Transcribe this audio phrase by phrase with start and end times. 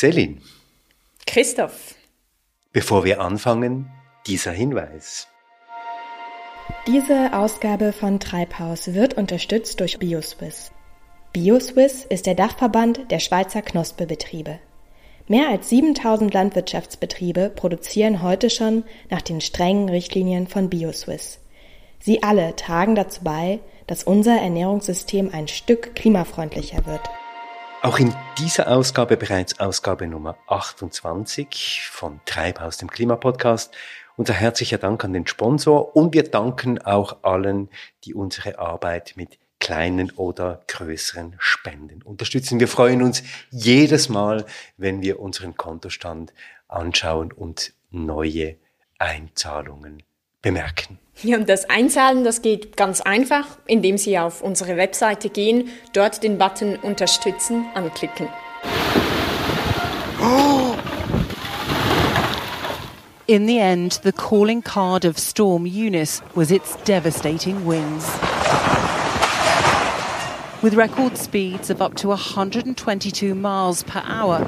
[0.00, 0.40] Selin.
[1.26, 1.96] Christoph.
[2.72, 3.90] Bevor wir anfangen,
[4.28, 5.26] dieser Hinweis.
[6.86, 10.70] Diese Ausgabe von Treibhaus wird unterstützt durch BioSwiss.
[11.32, 14.60] BioSwiss ist der Dachverband der Schweizer Knospebetriebe.
[15.26, 21.40] Mehr als 7000 Landwirtschaftsbetriebe produzieren heute schon nach den strengen Richtlinien von BioSwiss.
[21.98, 23.58] Sie alle tragen dazu bei,
[23.88, 27.02] dass unser Ernährungssystem ein Stück klimafreundlicher wird.
[27.80, 33.72] Auch in dieser Ausgabe bereits Ausgabe Nummer 28 von Treibhaus dem Klimapodcast.
[34.16, 37.68] Unser herzlicher Dank an den Sponsor und wir danken auch allen,
[38.02, 42.58] die unsere Arbeit mit kleinen oder größeren Spenden unterstützen.
[42.58, 44.44] Wir freuen uns jedes Mal,
[44.76, 46.34] wenn wir unseren Kontostand
[46.66, 48.56] anschauen und neue
[48.98, 50.02] Einzahlungen
[50.42, 50.98] bemerken.
[51.22, 56.22] Ja, und das Einzahlen, das geht ganz einfach, indem Sie auf unsere Webseite gehen, dort
[56.22, 58.28] den Button Unterstützen anklicken.
[63.26, 68.06] In the end, the calling card of Storm Eunice was its devastating winds.
[70.62, 74.46] With record speeds of up to 122 miles per hour,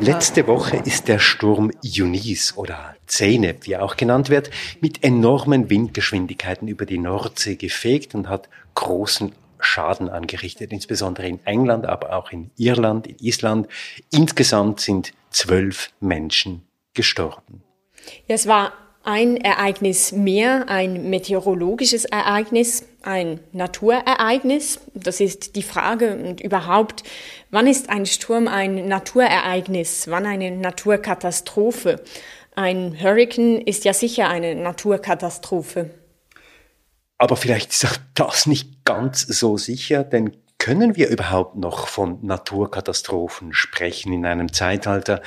[0.00, 5.68] Letzte Woche ist der Sturm Eunice oder Zähne, wie er auch genannt wird, mit enormen
[5.68, 12.30] Windgeschwindigkeiten über die Nordsee gefegt und hat großen Schaden angerichtet, insbesondere in England, aber auch
[12.30, 13.68] in Irland, in Island.
[14.10, 16.62] Insgesamt sind zwölf Menschen
[16.94, 17.62] gestorben.
[18.28, 18.72] Ja, es war
[19.06, 24.80] ein Ereignis mehr, ein meteorologisches Ereignis, ein Naturereignis.
[24.94, 27.02] Das ist die Frage und überhaupt,
[27.50, 32.02] wann ist ein Sturm ein Naturereignis, wann eine Naturkatastrophe?
[32.54, 35.90] Ein Hurricane ist ja sicher eine Naturkatastrophe.
[37.18, 42.18] Aber vielleicht ist auch das nicht ganz so sicher, denn können wir überhaupt noch von
[42.22, 45.22] Naturkatastrophen sprechen in einem Zeitalter,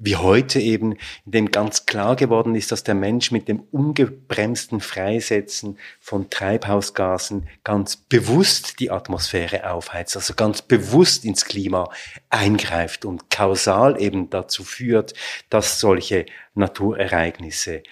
[0.00, 0.92] wie heute eben,
[1.26, 7.48] in dem ganz klar geworden ist, dass der Mensch mit dem ungebremsten Freisetzen von Treibhausgasen
[7.62, 11.90] ganz bewusst die Atmosphäre aufheizt, also ganz bewusst ins Klima
[12.30, 15.12] eingreift und kausal eben dazu führt,
[15.50, 17.82] dass solche Naturereignisse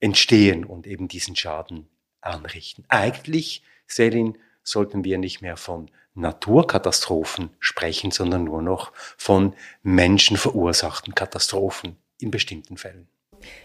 [0.00, 1.88] entstehen und eben diesen Schaden
[2.20, 2.84] anrichten.
[2.88, 11.96] Eigentlich, Selin, sollten wir nicht mehr von Naturkatastrophen sprechen, sondern nur noch von menschenverursachten Katastrophen
[12.20, 13.08] in bestimmten Fällen.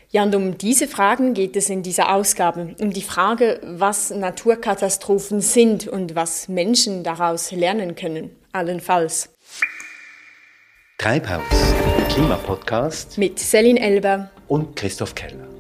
[0.10, 2.76] Ja, und um diese Fragen geht es in dieser Ausgabe.
[2.80, 9.30] Um die Frage, was Naturkatastrophen sind und was Menschen daraus lernen können, allenfalls.
[10.98, 11.44] Treibhaus,
[12.10, 15.57] Klimapodcast mit Selin Elber und Christoph Keller.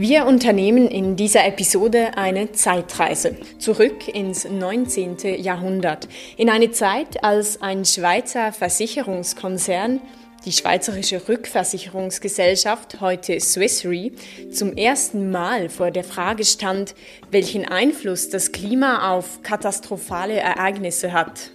[0.00, 5.16] Wir unternehmen in dieser Episode eine Zeitreise zurück ins 19.
[5.42, 10.00] Jahrhundert, in eine Zeit, als ein Schweizer Versicherungskonzern,
[10.44, 14.12] die Schweizerische Rückversicherungsgesellschaft, heute Swiss Re,
[14.52, 16.94] zum ersten Mal vor der Frage stand,
[17.32, 21.50] welchen Einfluss das Klima auf katastrophale Ereignisse hat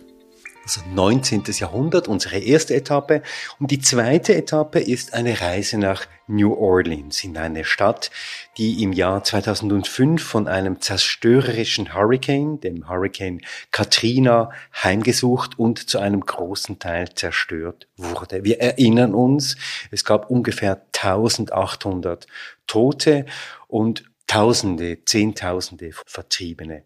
[0.64, 1.44] also 19.
[1.60, 3.22] Jahrhundert, unsere erste Etappe.
[3.60, 8.10] Und die zweite Etappe ist eine Reise nach New Orleans, in eine Stadt,
[8.58, 13.42] die im Jahr 2005 von einem zerstörerischen Hurricane, dem Hurricane
[13.72, 14.52] Katrina,
[14.82, 18.46] heimgesucht und zu einem großen Teil zerstört wurde.
[18.46, 19.58] Wir erinnern uns,
[19.92, 22.26] es gab ungefähr 1800
[22.68, 23.26] Tote
[23.68, 26.84] und Tausende, Zehntausende Vertriebene.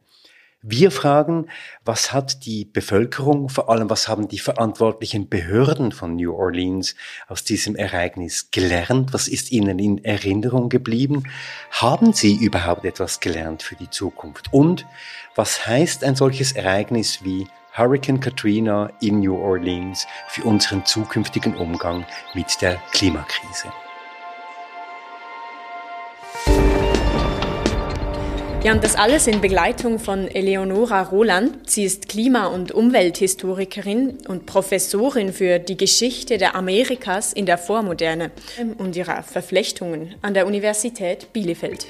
[0.70, 1.48] Wir fragen,
[1.86, 6.94] was hat die Bevölkerung, vor allem was haben die verantwortlichen Behörden von New Orleans
[7.30, 9.14] aus diesem Ereignis gelernt?
[9.14, 11.24] Was ist ihnen in Erinnerung geblieben?
[11.72, 14.52] Haben sie überhaupt etwas gelernt für die Zukunft?
[14.52, 14.86] Und
[15.36, 22.06] was heißt ein solches Ereignis wie Hurricane Katrina in New Orleans für unseren zukünftigen Umgang
[22.34, 23.72] mit der Klimakrise?
[28.68, 31.70] Ja, und das alles in Begleitung von Eleonora Roland.
[31.70, 38.30] Sie ist Klima- und Umwelthistorikerin und Professorin für die Geschichte der Amerikas in der Vormoderne
[38.78, 41.88] und ihrer Verflechtungen an der Universität Bielefeld.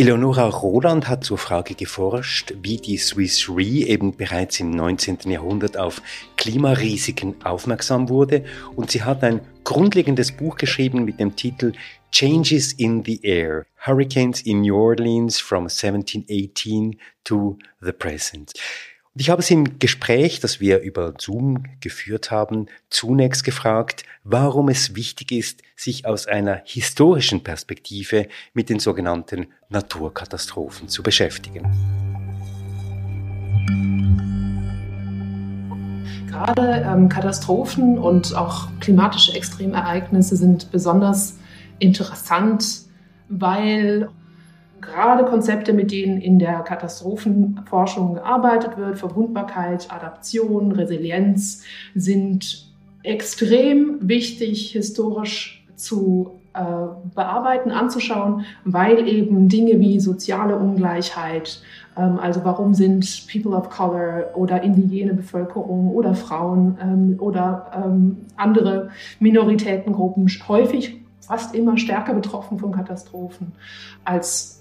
[0.00, 5.18] Eleonora Roland hat zur Frage geforscht, wie die Swiss Re eben bereits im 19.
[5.26, 6.00] Jahrhundert auf
[6.38, 11.72] Klimarisiken aufmerksam wurde und sie hat ein grundlegendes Buch geschrieben mit dem Titel
[12.12, 18.54] Changes in the Air, Hurricanes in New Orleans from 1718 to the Present.
[19.12, 24.68] Und ich habe sie im Gespräch, das wir über Zoom geführt haben, zunächst gefragt, warum
[24.68, 31.64] es wichtig ist, sich aus einer historischen Perspektive mit den sogenannten Naturkatastrophen zu beschäftigen.
[36.28, 41.36] Gerade ähm, Katastrophen und auch klimatische Extremereignisse sind besonders
[41.80, 42.82] interessant,
[43.28, 44.08] weil
[44.80, 52.66] gerade Konzepte, mit denen in der Katastrophenforschung gearbeitet wird, Verwundbarkeit, Adaption, Resilienz, sind
[53.02, 56.62] extrem wichtig historisch zu äh,
[57.14, 61.62] bearbeiten, anzuschauen, weil eben Dinge wie soziale Ungleichheit,
[61.96, 68.18] ähm, also warum sind People of Color oder indigene Bevölkerung oder Frauen ähm, oder ähm,
[68.36, 68.90] andere
[69.20, 73.52] Minoritätengruppen häufig fast immer stärker betroffen von Katastrophen
[74.04, 74.59] als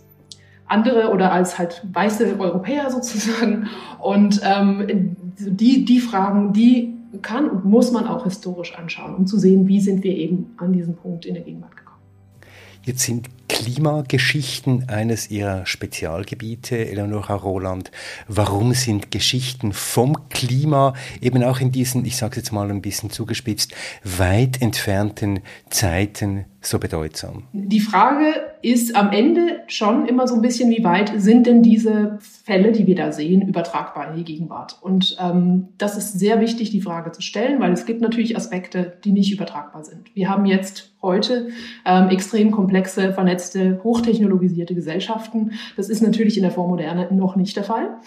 [0.69, 3.67] andere oder als halt weiße Europäer sozusagen.
[3.99, 9.37] Und ähm, die, die Fragen, die kann und muss man auch historisch anschauen, um zu
[9.37, 11.89] sehen, wie sind wir eben an diesem Punkt in der Gegenwart gekommen.
[12.83, 17.91] Jetzt sind Klimageschichten eines Ihrer Spezialgebiete, Eleonora Roland.
[18.27, 23.09] Warum sind Geschichten vom Klima eben auch in diesen, ich sage jetzt mal ein bisschen
[23.09, 23.73] zugespitzt,
[24.03, 27.43] weit entfernten Zeiten so bedeutsam?
[27.51, 32.17] Die Frage ist am Ende schon immer so ein bisschen, wie weit sind denn diese
[32.19, 34.77] Fälle, die wir da sehen, übertragbar in die Gegenwart?
[34.81, 38.97] Und ähm, das ist sehr wichtig, die Frage zu stellen, weil es gibt natürlich Aspekte,
[39.03, 40.13] die nicht übertragbar sind.
[40.15, 41.49] Wir haben jetzt heute
[41.85, 45.51] ähm, extrem komplexe, vernetzte, hochtechnologisierte Gesellschaften.
[45.77, 47.97] Das ist natürlich in der Vormoderne noch nicht der Fall.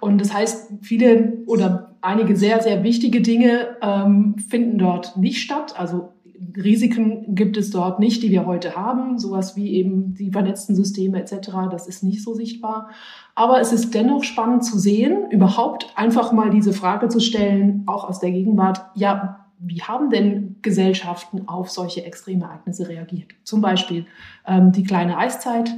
[0.00, 5.74] Und das heißt, viele oder einige sehr, sehr wichtige Dinge ähm, finden dort nicht statt.
[5.78, 6.14] Also
[6.56, 11.20] Risiken gibt es dort nicht, die wir heute haben, sowas wie eben die vernetzten Systeme
[11.20, 11.50] etc.
[11.70, 12.90] Das ist nicht so sichtbar.
[13.34, 18.08] Aber es ist dennoch spannend zu sehen, überhaupt einfach mal diese Frage zu stellen, auch
[18.08, 23.32] aus der Gegenwart, ja, wie haben denn Gesellschaften auf solche Extremereignisse reagiert?
[23.42, 24.06] Zum Beispiel
[24.46, 25.74] ähm, die kleine Eiszeit.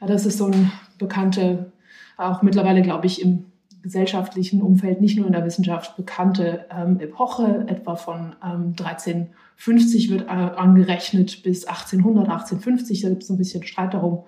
[0.00, 1.72] Das ist so ein bekannte,
[2.16, 3.47] auch mittlerweile, glaube ich, im
[3.88, 10.22] gesellschaftlichen Umfeld, nicht nur in der Wissenschaft, bekannte ähm, Epoche, etwa von ähm, 1350 wird
[10.22, 13.00] äh, angerechnet bis 1800, 1850.
[13.00, 14.24] Da gibt es ein bisschen Streit darum,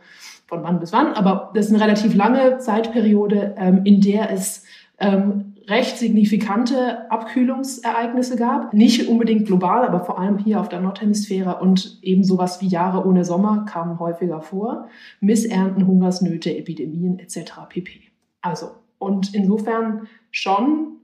[0.46, 1.12] von wann bis wann.
[1.12, 4.64] Aber das ist eine relativ lange Zeitperiode, ähm, in der es
[4.98, 8.72] ähm, recht signifikante Abkühlungsereignisse gab.
[8.72, 13.06] Nicht unbedingt global, aber vor allem hier auf der Nordhemisphäre und eben sowas wie Jahre
[13.06, 14.88] ohne Sommer kamen häufiger vor.
[15.20, 17.52] Missernten, Hungersnöte, Epidemien etc.
[17.68, 18.00] pp.
[18.40, 20.98] Also und insofern schon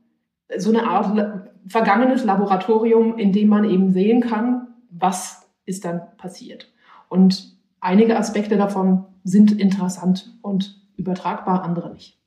[0.57, 6.73] so eine Art vergangenes Laboratorium, in dem man eben sehen kann, was ist dann passiert.
[7.09, 12.21] Und einige Aspekte davon sind interessant und übertragbar, andere nicht.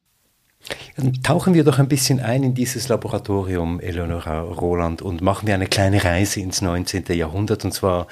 [0.96, 5.56] Dann tauchen wir doch ein bisschen ein in dieses Laboratorium, Eleonora Roland, und machen wir
[5.56, 7.06] eine kleine Reise ins 19.
[7.10, 8.08] Jahrhundert, und zwar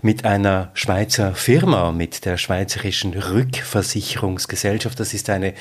[0.00, 5.00] mit einer Schweizer Firma, mit der Schweizerischen Rückversicherungsgesellschaft.
[5.00, 5.54] Das ist eine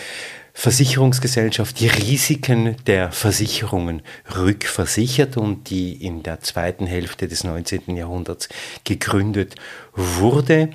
[0.54, 4.02] Versicherungsgesellschaft die Risiken der Versicherungen
[4.36, 7.96] rückversichert und die in der zweiten Hälfte des 19.
[7.96, 8.50] Jahrhunderts
[8.84, 9.56] gegründet
[9.96, 10.70] wurde.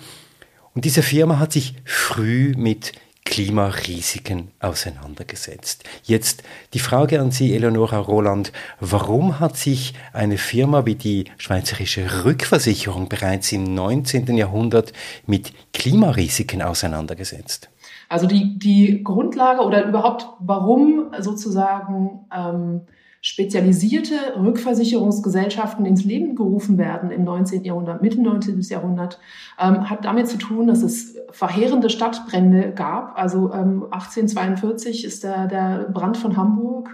[0.74, 2.92] Und diese Firma hat sich früh mit
[3.24, 5.84] Klimarisiken auseinandergesetzt.
[6.04, 6.42] Jetzt
[6.74, 13.08] die Frage an Sie, Eleonora Roland, warum hat sich eine Firma wie die Schweizerische Rückversicherung
[13.08, 14.36] bereits im 19.
[14.36, 14.92] Jahrhundert
[15.26, 17.70] mit Klimarisiken auseinandergesetzt?
[18.08, 22.82] Also die, die Grundlage oder überhaupt, warum sozusagen ähm,
[23.24, 27.64] spezialisierte Rückversicherungsgesellschaften ins Leben gerufen werden im 19.
[27.64, 28.60] Jahrhundert, Mitte 19.
[28.60, 29.18] Jahrhundert,
[29.58, 33.18] ähm, hat damit zu tun, dass es verheerende Stadtbrände gab.
[33.18, 36.90] Also ähm, 1842 ist der, der Brand von Hamburg.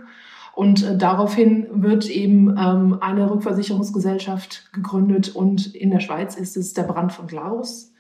[0.55, 6.75] Und äh, daraufhin wird eben ähm, eine Rückversicherungsgesellschaft gegründet und in der Schweiz ist es
[6.75, 7.93] der Brand von Glarus.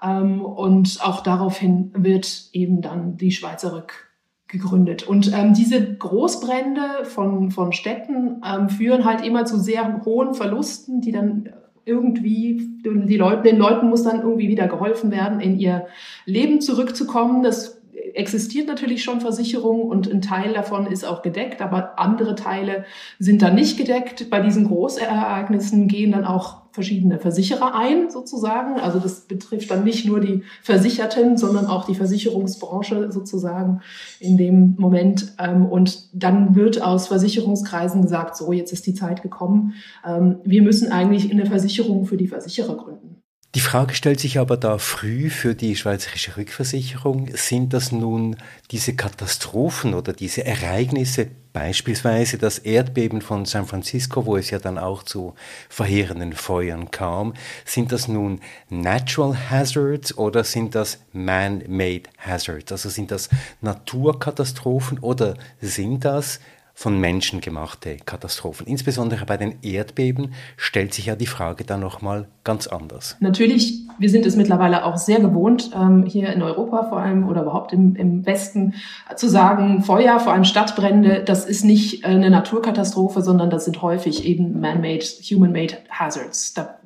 [0.00, 4.11] Ähm, und auch daraufhin wird eben dann die Schweizer Rück
[4.52, 5.08] gegründet.
[5.08, 11.00] Und ähm, diese Großbrände von, von Städten ähm, führen halt immer zu sehr hohen Verlusten,
[11.00, 11.48] die dann
[11.84, 15.86] irgendwie, die Leute, den Leuten muss dann irgendwie wieder geholfen werden, in ihr
[16.26, 17.42] Leben zurückzukommen.
[17.42, 17.82] Das
[18.14, 22.84] existiert natürlich schon Versicherung und ein Teil davon ist auch gedeckt, aber andere Teile
[23.18, 24.30] sind dann nicht gedeckt.
[24.30, 28.80] Bei diesen Großereignissen gehen dann auch verschiedene Versicherer ein, sozusagen.
[28.80, 33.82] Also das betrifft dann nicht nur die Versicherten, sondern auch die Versicherungsbranche sozusagen
[34.20, 35.34] in dem Moment.
[35.38, 39.74] Ähm, und dann wird aus Versicherungskreisen gesagt, so, jetzt ist die Zeit gekommen.
[40.06, 43.11] Ähm, wir müssen eigentlich eine Versicherung für die Versicherer gründen.
[43.54, 48.36] Die Frage stellt sich aber da früh für die Schweizerische Rückversicherung, sind das nun
[48.70, 54.78] diese Katastrophen oder diese Ereignisse, beispielsweise das Erdbeben von San Francisco, wo es ja dann
[54.78, 55.34] auch zu
[55.68, 57.34] verheerenden Feuern kam,
[57.66, 58.40] sind das nun
[58.70, 62.72] Natural Hazards oder sind das Man-Made Hazards?
[62.72, 63.28] Also sind das
[63.60, 66.40] Naturkatastrophen oder sind das
[66.74, 68.66] von menschengemachte Katastrophen.
[68.66, 73.16] Insbesondere bei den Erdbeben stellt sich ja die Frage dann nochmal ganz anders.
[73.20, 77.42] Natürlich, wir sind es mittlerweile auch sehr gewohnt, ähm, hier in Europa vor allem oder
[77.42, 78.74] überhaupt im, im Westen
[79.16, 83.82] zu sagen, Feuer, vor allem Stadtbrände, das ist nicht äh, eine Naturkatastrophe, sondern das sind
[83.82, 86.54] häufig eben man-made, human-made hazards.
[86.54, 86.78] Da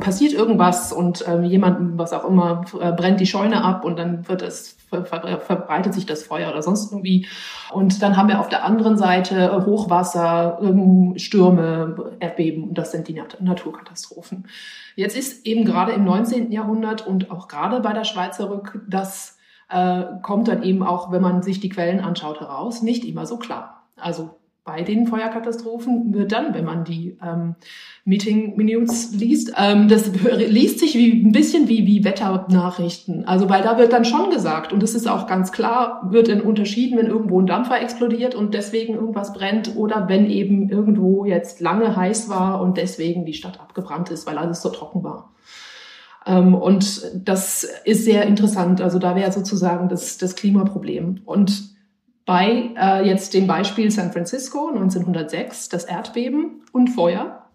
[0.00, 4.28] passiert irgendwas und äh, jemand, was auch immer, äh, brennt die Scheune ab und dann
[4.28, 7.26] wird es ver ver verbreitet sich das Feuer oder sonst irgendwie.
[7.72, 10.58] Und dann haben wir auf der anderen Seite Hochwasser,
[11.16, 14.48] Stürme, Erdbeben und das sind die Nat Naturkatastrophen.
[14.96, 16.50] Jetzt ist eben gerade im 19.
[16.50, 21.22] Jahrhundert und auch gerade bei der Schweizer Rück, das äh, kommt dann eben auch, wenn
[21.22, 23.84] man sich die Quellen anschaut, heraus, nicht immer so klar.
[23.96, 24.30] Also
[24.64, 27.54] bei den Feuerkatastrophen wird dann, wenn man die ähm,
[28.06, 30.10] Meeting Minutes liest, ähm, das
[30.48, 33.26] liest sich wie ein bisschen wie wie Wetternachrichten.
[33.26, 36.40] Also weil da wird dann schon gesagt und es ist auch ganz klar, wird in
[36.40, 41.60] unterschieden, wenn irgendwo ein Dampfer explodiert und deswegen irgendwas brennt oder wenn eben irgendwo jetzt
[41.60, 45.34] lange heiß war und deswegen die Stadt abgebrannt ist, weil alles so trocken war.
[46.26, 48.80] Ähm, und das ist sehr interessant.
[48.80, 51.73] Also da wäre sozusagen das, das Klimaproblem und
[52.26, 57.46] bei äh, jetzt dem Beispiel San Francisco 1906, das Erdbeben und Feuer,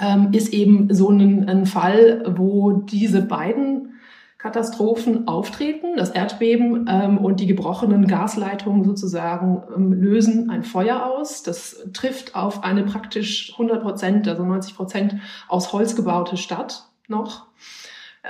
[0.00, 3.94] ähm, ist eben so ein, ein Fall, wo diese beiden
[4.38, 5.96] Katastrophen auftreten.
[5.96, 11.42] Das Erdbeben ähm, und die gebrochenen Gasleitungen sozusagen ähm, lösen ein Feuer aus.
[11.42, 15.16] Das trifft auf eine praktisch 100 Prozent, also 90 Prozent
[15.48, 17.46] aus Holz gebaute Stadt noch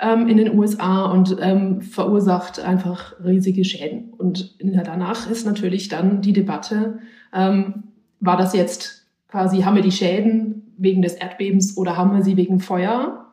[0.00, 4.12] ähm, in den USA und ähm, verursacht einfach riesige Schäden.
[4.16, 6.98] Und danach ist natürlich dann die Debatte,
[7.32, 7.84] ähm,
[8.20, 12.36] war das jetzt quasi, haben wir die Schäden wegen des Erdbebens oder haben wir sie
[12.36, 13.26] wegen Feuer?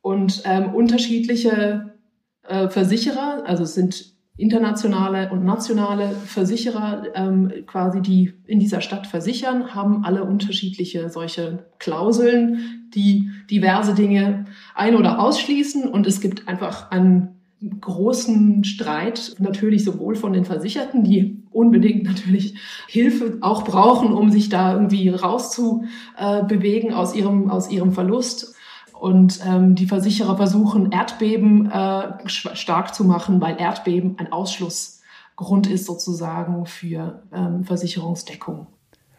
[0.00, 1.94] Und ähm, unterschiedliche
[2.42, 4.12] äh, Versicherer, also es sind
[4.42, 11.66] internationale und nationale Versicherer ähm, quasi, die in dieser Stadt versichern, haben alle unterschiedliche solche
[11.78, 15.88] Klauseln, die diverse Dinge ein- oder ausschließen.
[15.88, 17.36] Und es gibt einfach einen
[17.80, 22.54] großen Streit, natürlich sowohl von den Versicherten, die unbedingt natürlich
[22.88, 28.56] Hilfe auch brauchen, um sich da irgendwie rauszubewegen aus ihrem, aus ihrem Verlust
[29.02, 35.86] und ähm, die Versicherer versuchen, Erdbeben äh, stark zu machen, weil Erdbeben ein Ausschlussgrund ist
[35.86, 38.68] sozusagen für ähm, Versicherungsdeckung.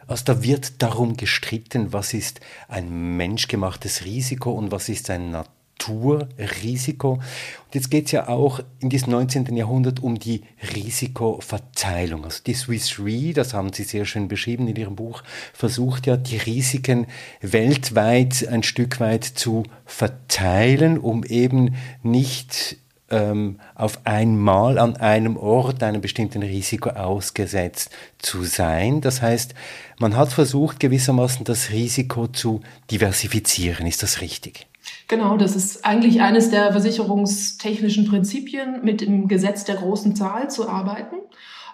[0.08, 5.52] Also da wird darum gestritten, was ist ein menschgemachtes Risiko und was ist ein Natur
[5.84, 7.14] Strukturrisiko.
[7.14, 9.56] Und jetzt geht es ja auch in diesem 19.
[9.56, 10.44] Jahrhundert um die
[10.76, 12.24] Risikoverteilung.
[12.24, 16.18] Also die Swiss Re, das haben Sie sehr schön beschrieben in Ihrem Buch, versucht ja
[16.18, 17.08] die Risiken
[17.42, 22.78] weltweit ein Stück weit zu verteilen, um eben nicht
[23.10, 27.90] ähm, auf einmal an einem Ort einem bestimmten Risiko ausgesetzt
[28.20, 29.02] zu sein.
[29.02, 29.54] Das heißt,
[30.00, 33.86] man hat versucht gewissermaßen das Risiko zu diversifizieren.
[33.86, 34.68] Ist das richtig?
[35.08, 40.70] Genau, das ist eigentlich eines der versicherungstechnischen Prinzipien, mit dem Gesetz der großen Zahl zu
[40.70, 41.18] arbeiten.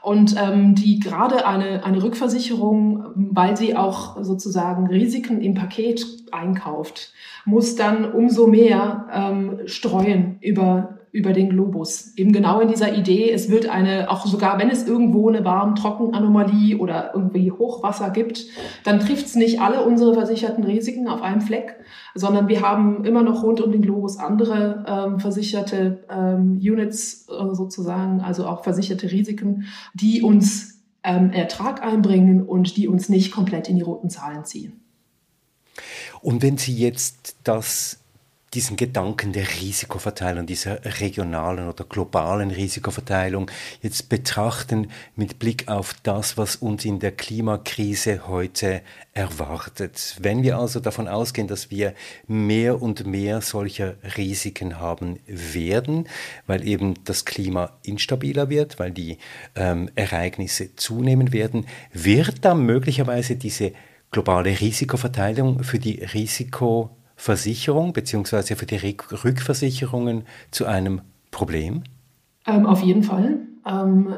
[0.02, 7.12] Und ähm, die gerade eine, eine Rückversicherung, weil sie auch sozusagen Risiken im Paket einkauft,
[7.44, 12.14] muss dann umso mehr ähm, streuen über über den Globus.
[12.16, 16.78] Eben genau in dieser Idee, es wird eine, auch sogar wenn es irgendwo eine Warm-Trocken-Anomalie
[16.78, 18.46] oder irgendwie Hochwasser gibt,
[18.84, 21.78] dann trifft es nicht alle unsere versicherten Risiken auf einem Fleck,
[22.16, 27.56] sondern wir haben immer noch rund um den Globus andere ähm, versicherte ähm, Units äh,
[27.56, 33.70] sozusagen, also auch versicherte Risiken, die uns ähm, Ertrag einbringen und die uns nicht komplett
[33.70, 34.82] in die roten Zahlen ziehen.
[36.22, 37.99] Und wenn Sie jetzt das
[38.54, 43.52] diesen Gedanken der Risikoverteilung, dieser regionalen oder globalen Risikoverteilung
[43.82, 48.82] jetzt betrachten mit Blick auf das, was uns in der Klimakrise heute
[49.14, 50.18] erwartet.
[50.20, 51.94] Wenn wir also davon ausgehen, dass wir
[52.28, 56.08] mehr und mehr solcher Risiken haben werden,
[56.48, 59.20] weil eben das Klima instabiler wird, weil die
[59.56, 63.74] ähm, Ereignisse zunehmen werden, wird dann möglicherweise diese
[64.12, 68.56] globale Risikoverteilung für die Risiko Versicherung bzw.
[68.56, 68.96] für die
[69.26, 71.84] Rückversicherungen zu einem Problem?
[72.48, 73.40] Ähm, auf jeden Fall.
[73.68, 74.16] Ähm,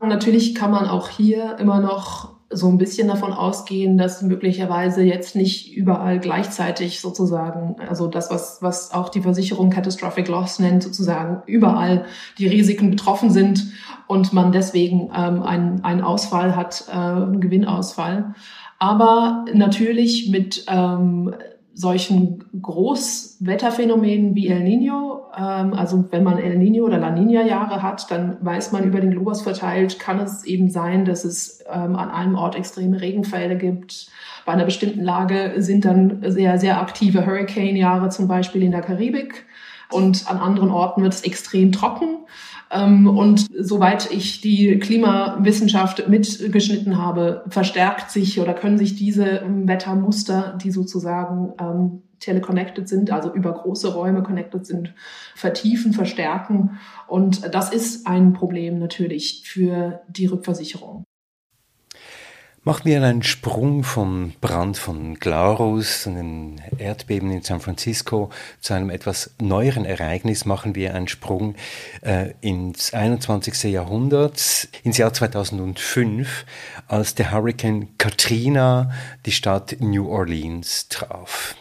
[0.00, 5.34] natürlich kann man auch hier immer noch so ein bisschen davon ausgehen, dass möglicherweise jetzt
[5.34, 11.42] nicht überall gleichzeitig sozusagen, also das, was, was auch die Versicherung Catastrophic Loss nennt, sozusagen
[11.46, 12.06] überall
[12.38, 13.72] die Risiken betroffen sind
[14.06, 18.34] und man deswegen ähm, einen, einen Ausfall hat, äh, einen Gewinnausfall.
[18.78, 21.34] Aber natürlich mit ähm,
[21.78, 27.82] solchen Großwetterphänomenen wie El Nino, ähm, also wenn man El Nino oder La Nina Jahre
[27.84, 31.94] hat, dann weiß man über den Globus verteilt, kann es eben sein, dass es ähm,
[31.94, 34.08] an einem Ort extreme Regenfälle gibt.
[34.44, 39.46] Bei einer bestimmten Lage sind dann sehr, sehr aktive Hurricane-Jahre zum Beispiel in der Karibik
[39.92, 42.18] und an anderen Orten wird es extrem trocken.
[42.70, 49.66] Ähm, und soweit ich die Klimawissenschaft mitgeschnitten habe, verstärkt sich oder können sich diese ähm,
[49.66, 54.94] Wettermuster, die sozusagen ähm, teleconnected sind, also über große Räume connected sind,
[55.34, 56.78] vertiefen, verstärken.
[57.06, 61.04] Und das ist ein Problem natürlich für die Rückversicherung.
[62.64, 68.74] Machen wir einen Sprung vom Brand von Glarus und den Erdbeben in San Francisco zu
[68.74, 70.44] einem etwas neueren Ereignis.
[70.44, 71.54] Machen wir einen Sprung
[72.02, 73.72] äh, ins 21.
[73.72, 76.44] Jahrhundert, ins Jahr 2005,
[76.88, 78.90] als der Hurricane Katrina
[79.24, 81.54] die Stadt New Orleans traf.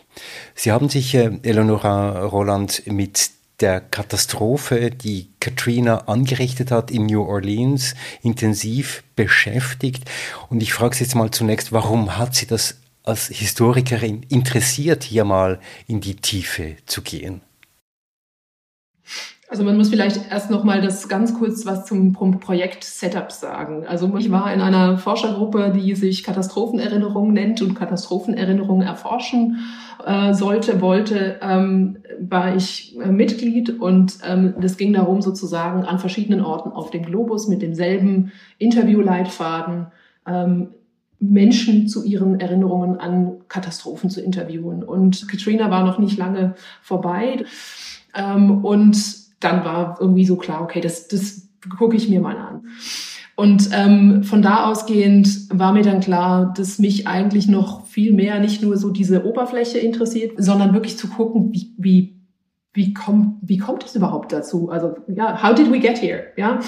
[0.56, 7.24] Sie haben sich, äh, Eleonora Roland, mit der Katastrophe, die Katrina angerichtet hat in New
[7.24, 10.10] Orleans, intensiv beschäftigt.
[10.50, 15.24] Und ich frage Sie jetzt mal zunächst, warum hat Sie das als Historikerin interessiert, hier
[15.24, 17.42] mal in die Tiefe zu gehen?
[19.50, 23.86] Also man muss vielleicht erst noch mal das ganz kurz was zum Projekt Setup sagen.
[23.88, 29.60] Also ich war in einer Forschergruppe, die sich Katastrophenerinnerung nennt und Katastrophenerinnerung erforschen
[30.06, 36.00] äh, sollte, wollte, ähm, war ich äh, Mitglied und ähm, das ging darum sozusagen an
[36.00, 39.88] verschiedenen Orten auf dem Globus mit demselben Interviewleitfaden
[40.28, 40.70] ähm,
[41.20, 44.84] Menschen zu ihren Erinnerungen an Katastrophen zu interviewen.
[44.84, 47.46] Und Katrina war noch nicht lange vorbei.
[48.14, 52.68] Ähm, und dann war irgendwie so klar, okay, das, das gucke ich mir mal an.
[53.36, 58.40] Und ähm, von da ausgehend war mir dann klar, dass mich eigentlich noch viel mehr
[58.40, 62.18] nicht nur so diese Oberfläche interessiert, sondern wirklich zu gucken, wie, wie
[62.78, 64.70] wie kommt, wie kommt es überhaupt dazu?
[64.70, 66.28] Also, ja, how did we get here?
[66.38, 66.60] Ja,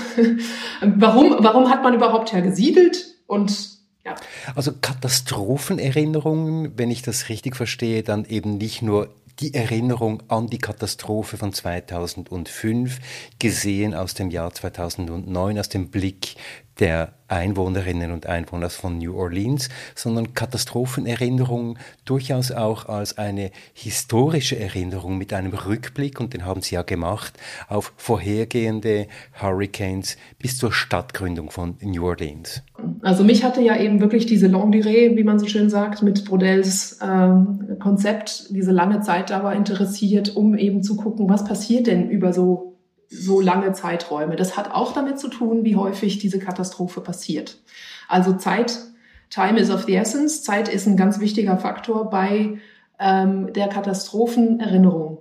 [0.82, 3.06] warum, warum hat man überhaupt hergesiedelt?
[3.28, 4.16] Und, ja.
[4.56, 9.10] Also Katastrophenerinnerungen, wenn ich das richtig verstehe, dann eben nicht nur
[9.40, 13.00] die Erinnerung an die Katastrophe von 2005,
[13.40, 16.36] gesehen aus dem Jahr 2009, aus dem Blick
[16.80, 25.18] der Einwohnerinnen und Einwohner von New Orleans, sondern Katastrophenerinnerung durchaus auch als eine historische Erinnerung
[25.18, 27.34] mit einem Rückblick, und den haben sie ja gemacht,
[27.68, 29.08] auf vorhergehende
[29.40, 32.62] Hurricanes bis zur Stadtgründung von New Orleans.
[33.02, 36.26] Also mich hatte ja eben wirklich diese Longue Durée, wie man so schön sagt, mit
[36.26, 42.34] Brodells ähm, Konzept, diese lange Zeitdauer interessiert, um eben zu gucken, was passiert denn über
[42.34, 42.70] so
[43.10, 44.36] so lange Zeiträume.
[44.36, 47.58] Das hat auch damit zu tun, wie häufig diese Katastrophe passiert.
[48.08, 48.78] Also Zeit,
[49.30, 50.44] Time is of the essence.
[50.44, 52.60] Zeit ist ein ganz wichtiger Faktor bei
[53.00, 55.20] ähm, der Katastrophenerinnerung.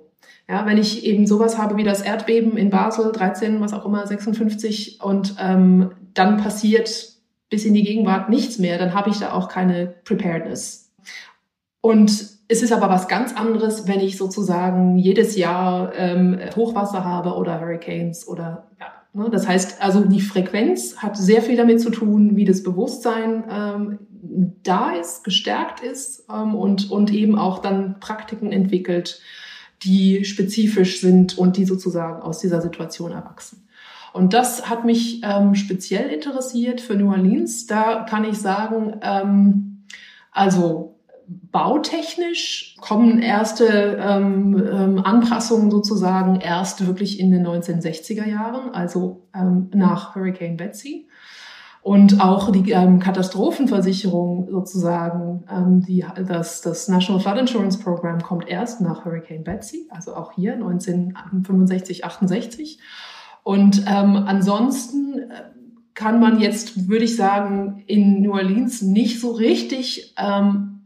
[0.48, 4.06] Ja, wenn ich eben sowas habe wie das Erdbeben in Basel 13, was auch immer
[4.06, 7.17] 56 und ähm, dann passiert
[7.50, 10.92] bis in die Gegenwart nichts mehr, dann habe ich da auch keine Preparedness.
[11.80, 12.10] Und
[12.48, 17.60] es ist aber was ganz anderes, wenn ich sozusagen jedes Jahr ähm, Hochwasser habe oder
[17.60, 18.86] Hurricanes oder ja.
[19.18, 19.28] Ne?
[19.30, 23.98] Das heißt, also die Frequenz hat sehr viel damit zu tun, wie das Bewusstsein ähm,
[24.62, 29.20] da ist, gestärkt ist ähm, und, und eben auch dann Praktiken entwickelt,
[29.82, 33.67] die spezifisch sind und die sozusagen aus dieser Situation erwachsen.
[34.18, 37.68] Und das hat mich ähm, speziell interessiert für New Orleans.
[37.68, 39.84] Da kann ich sagen, ähm,
[40.32, 40.96] also
[41.28, 49.70] bautechnisch kommen erste ähm, ähm, Anpassungen sozusagen erst wirklich in den 1960er Jahren, also ähm,
[49.72, 51.06] nach Hurricane Betsy.
[51.80, 58.48] Und auch die ähm, Katastrophenversicherung sozusagen, ähm, die, das, das National Flood Insurance Program kommt
[58.48, 62.80] erst nach Hurricane Betsy, also auch hier 1965, 68.
[63.48, 65.44] Und ähm, ansonsten äh,
[65.94, 70.84] kann man jetzt, würde ich sagen, in New Orleans nicht so richtig ähm,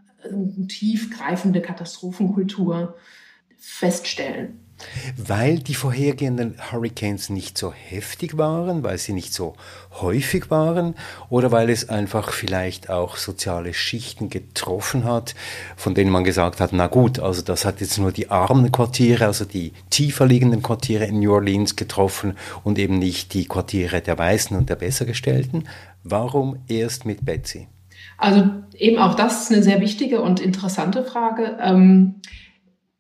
[0.69, 2.95] tiefgreifende Katastrophenkultur
[3.59, 4.61] feststellen.
[5.17, 9.55] Weil die vorhergehenden Hurricanes nicht so heftig waren, weil sie nicht so
[10.01, 10.95] häufig waren
[11.29, 15.35] oder weil es einfach vielleicht auch soziale Schichten getroffen hat,
[15.77, 19.27] von denen man gesagt hat, na gut, also das hat jetzt nur die armen Quartiere,
[19.27, 24.19] also die tiefer liegenden Quartiere in New Orleans getroffen und eben nicht die Quartiere der
[24.19, 25.69] Weißen und der Bessergestellten.
[26.05, 27.69] Warum erst mit Betsy?
[28.19, 31.59] Also eben auch das ist eine sehr wichtige und interessante Frage.
[31.61, 32.17] Ähm,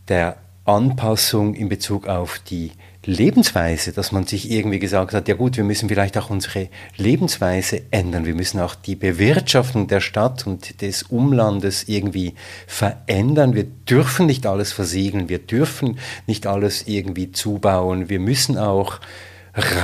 [0.09, 2.71] der Anpassung in Bezug auf die
[3.05, 7.83] Lebensweise, dass man sich irgendwie gesagt hat, ja gut, wir müssen vielleicht auch unsere Lebensweise
[7.91, 12.33] ändern, wir müssen auch die Bewirtschaftung der Stadt und des Umlandes irgendwie
[12.65, 13.53] verändern.
[13.53, 18.99] Wir dürfen nicht alles versiegeln, wir dürfen nicht alles irgendwie zubauen, wir müssen auch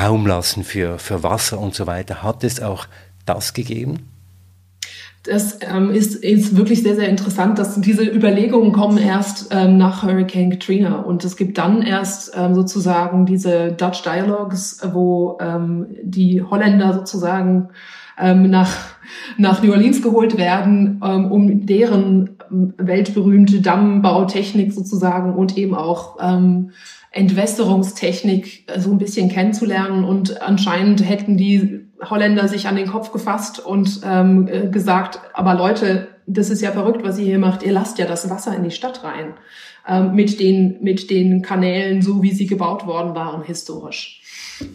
[0.01, 2.23] Raum lassen für, für Wasser und so weiter.
[2.23, 2.87] Hat es auch
[3.33, 3.99] das gegeben?
[5.23, 10.01] Das ähm, ist, ist wirklich sehr, sehr interessant, dass diese Überlegungen kommen erst ähm, nach
[10.01, 11.01] Hurricane Katrina.
[11.01, 17.69] Und es gibt dann erst ähm, sozusagen diese Dutch Dialogues, wo ähm, die Holländer sozusagen
[18.19, 18.75] ähm, nach,
[19.37, 26.17] nach New Orleans geholt werden, ähm, um deren weltberühmte Dammbautechnik sozusagen und eben auch
[27.11, 30.03] Entwässerungstechnik äh, so ein bisschen kennenzulernen.
[30.03, 35.53] Und anscheinend hätten die Holländer sich an den Kopf gefasst und ähm, äh, gesagt, aber
[35.55, 37.63] Leute, das ist ja verrückt, was ihr hier macht.
[37.63, 39.33] Ihr lasst ja das Wasser in die Stadt rein
[39.87, 44.19] ähm, mit den mit den Kanälen, so wie sie gebaut worden waren historisch.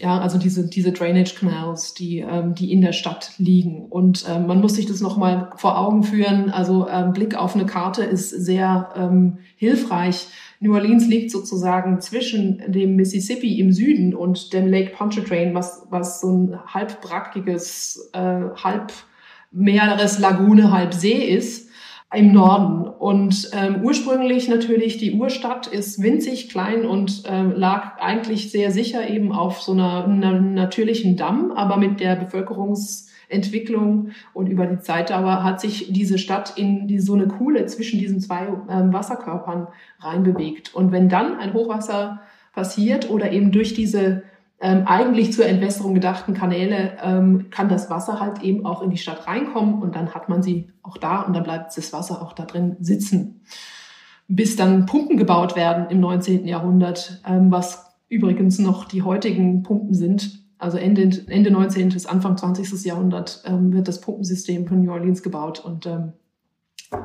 [0.01, 4.47] Ja, also diese diese Drainage Canals, die ähm, die in der Stadt liegen und ähm,
[4.47, 6.51] man muss sich das noch mal vor Augen führen.
[6.51, 10.27] Also ähm, Blick auf eine Karte ist sehr ähm, hilfreich
[10.61, 16.21] New Orleans liegt sozusagen zwischen dem Mississippi im Süden und dem Lake Pontchartrain, was, was
[16.21, 18.93] so ein halb brackiges, äh, halb
[19.51, 21.71] meeres Lagune, halb See ist
[22.15, 22.89] im Norden.
[22.89, 29.09] Und ähm, ursprünglich natürlich die Urstadt ist winzig klein und ähm, lag eigentlich sehr sicher
[29.09, 34.79] eben auf so einer, einer natürlichen Damm, aber mit der Bevölkerungs Entwicklung und über die
[34.79, 39.69] Zeitdauer hat sich diese Stadt in die, so eine Kuhle zwischen diesen zwei ähm, Wasserkörpern
[40.01, 40.75] reinbewegt.
[40.75, 42.21] Und wenn dann ein Hochwasser
[42.53, 44.23] passiert oder eben durch diese
[44.61, 48.97] ähm, eigentlich zur Entwässerung gedachten Kanäle ähm, kann das Wasser halt eben auch in die
[48.97, 52.33] Stadt reinkommen und dann hat man sie auch da und dann bleibt das Wasser auch
[52.33, 53.43] da drin sitzen.
[54.29, 56.47] Bis dann Pumpen gebaut werden im 19.
[56.47, 61.91] Jahrhundert, ähm, was übrigens noch die heutigen Pumpen sind, also Ende, Ende 19.
[61.91, 62.85] bis Anfang 20.
[62.85, 66.13] Jahrhundert ähm, wird das Pumpensystem von New Orleans gebaut und ähm,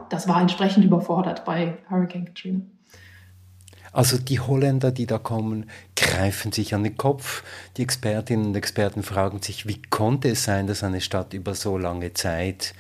[0.10, 2.62] das war entsprechend überfordert bei Hurricane Katrina.
[3.94, 7.44] Also die Holländer, die da kommen, greifen sich an den Kopf.
[7.76, 11.78] Die Expertinnen und Experten fragen sich, wie konnte es sein, dass eine Stadt über so
[11.78, 12.74] lange Zeit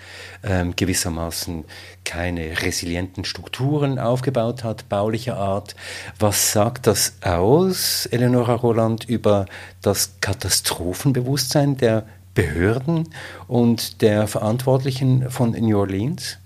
[0.43, 1.65] ähm, gewissermaßen
[2.06, 5.76] keine resilienten Strukturen aufgebaut hat, baulicher Art.
[6.17, 9.47] Was sagt das aus, Eleonora Roland, über
[9.82, 13.10] das Katastrophenbewusstsein der Behörden
[13.47, 16.38] und der Verantwortlichen von New Orleans?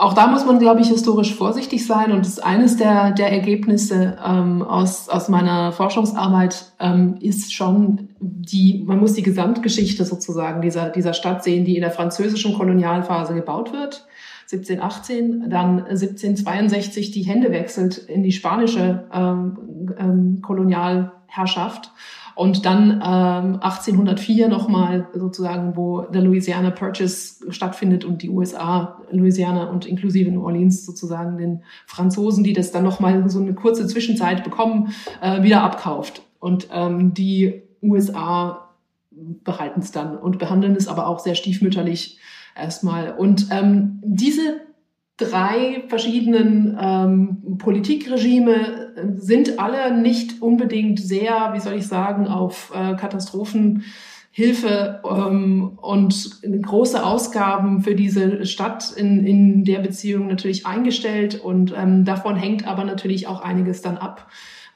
[0.00, 2.12] Auch da muss man, glaube ich, historisch vorsichtig sein.
[2.12, 8.82] Und das eines der, der Ergebnisse ähm, aus, aus meiner Forschungsarbeit ähm, ist schon die,
[8.86, 13.72] man muss die Gesamtgeschichte sozusagen dieser, dieser Stadt sehen, die in der französischen Kolonialphase gebaut
[13.72, 14.06] wird.
[14.50, 19.58] 1718, dann 1762 die Hände wechselt in die spanische ähm,
[19.98, 21.92] ähm, Kolonialherrschaft
[22.40, 29.64] und dann ähm, 1804 nochmal sozusagen, wo der Louisiana Purchase stattfindet und die USA, Louisiana
[29.64, 34.42] und inklusive New Orleans sozusagen den Franzosen, die das dann nochmal so eine kurze Zwischenzeit
[34.42, 36.22] bekommen, äh, wieder abkauft.
[36.38, 38.70] Und ähm, die USA
[39.10, 42.20] behalten es dann und behandeln es aber auch sehr stiefmütterlich
[42.56, 43.12] erstmal.
[43.18, 44.62] Und ähm, diese
[45.20, 52.94] drei verschiedenen ähm, Politikregime sind alle nicht unbedingt sehr, wie soll ich sagen, auf äh,
[52.94, 61.40] Katastrophenhilfe ähm, und große Ausgaben für diese Stadt in, in der Beziehung natürlich eingestellt.
[61.40, 64.28] Und ähm, davon hängt aber natürlich auch einiges dann ab.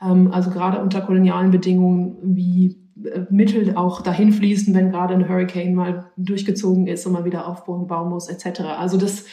[0.03, 5.29] Ähm, also gerade unter kolonialen Bedingungen, wie äh, Mittel auch dahin fließen, wenn gerade ein
[5.29, 8.61] Hurricane mal durchgezogen ist und man wieder aufbauen muss, etc.
[8.79, 9.25] Also das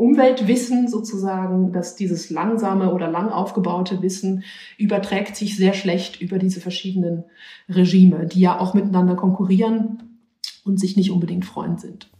[0.00, 4.44] Umweltwissen sozusagen, dass dieses langsame oder lang aufgebaute Wissen
[4.78, 7.24] überträgt sich sehr schlecht über diese verschiedenen
[7.68, 10.18] Regime, die ja auch miteinander konkurrieren
[10.64, 12.10] und sich nicht unbedingt Freund sind.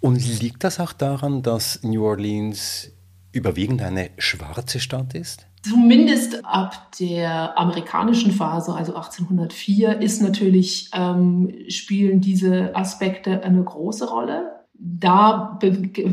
[0.00, 2.90] Und liegt das auch daran, dass New Orleans
[3.32, 5.46] überwiegend eine schwarze Stadt ist?
[5.62, 14.08] Zumindest ab der amerikanischen Phase, also 1804, ist natürlich ähm, spielen diese Aspekte eine große
[14.08, 15.58] Rolle da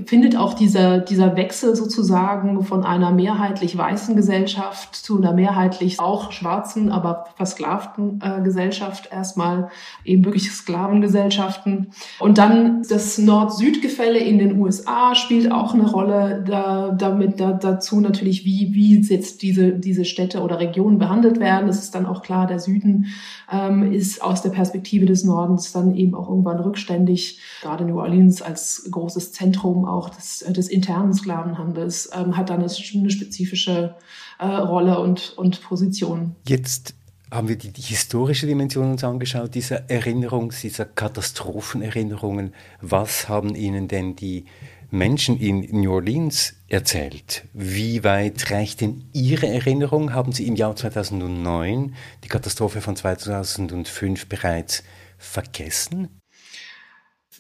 [0.06, 6.34] findet auch dieser, dieser Wechsel sozusagen von einer mehrheitlich weißen Gesellschaft zu einer mehrheitlich auch
[6.34, 9.70] schwarzen, aber versklavten äh, Gesellschaft erstmal
[10.04, 11.92] eben wirklich Sklavengesellschaften.
[12.20, 18.02] Und dann das Nord-Süd-Gefälle in den USA spielt auch eine Rolle da, damit da, dazu
[18.02, 21.70] natürlich, wie, wie jetzt diese, diese Städte oder Regionen behandelt werden.
[21.70, 23.06] Es ist dann auch klar, der Süden
[23.50, 28.42] ähm, ist aus der Perspektive des Nordens dann eben auch irgendwann rückständig, gerade New Orleans
[28.42, 33.96] als als großes Zentrum auch des, des internen Sklavenhandels, ähm, hat da eine, eine spezifische
[34.40, 36.36] äh, Rolle und, und Position.
[36.48, 36.96] Jetzt
[37.30, 42.54] haben wir die, die, historische Dimension uns angeschaut, dieser Erinnerung, dieser Katastrophenerinnerungen.
[42.82, 44.46] Was haben Ihnen denn die
[44.90, 47.44] Menschen in New Orleans erzählt?
[47.54, 50.14] Wie weit reicht denn Ihre Erinnerung?
[50.14, 51.94] Haben Sie im Jahr 2009
[52.24, 54.84] die Katastrophe von 2005 bereits
[55.20, 56.17] vergessen?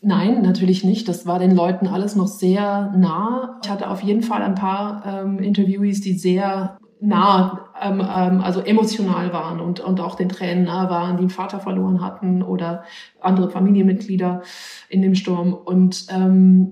[0.01, 1.07] Nein, natürlich nicht.
[1.07, 3.59] Das war den Leuten alles noch sehr nah.
[3.63, 8.61] Ich hatte auf jeden Fall ein paar ähm, Interviewees, die sehr nah, ähm, ähm, also
[8.61, 12.83] emotional waren und, und auch den Tränen nah waren, die einen Vater verloren hatten oder
[13.21, 14.41] andere Familienmitglieder
[14.89, 15.53] in dem Sturm.
[15.53, 16.71] Und ähm,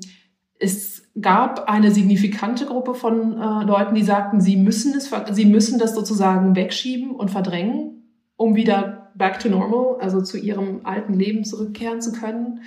[0.60, 5.80] es gab eine signifikante Gruppe von äh, Leuten, die sagten, sie müssen es, sie müssen
[5.80, 8.04] das sozusagen wegschieben und verdrängen,
[8.36, 12.62] um wieder back to normal, also zu ihrem alten Leben zurückkehren zu können.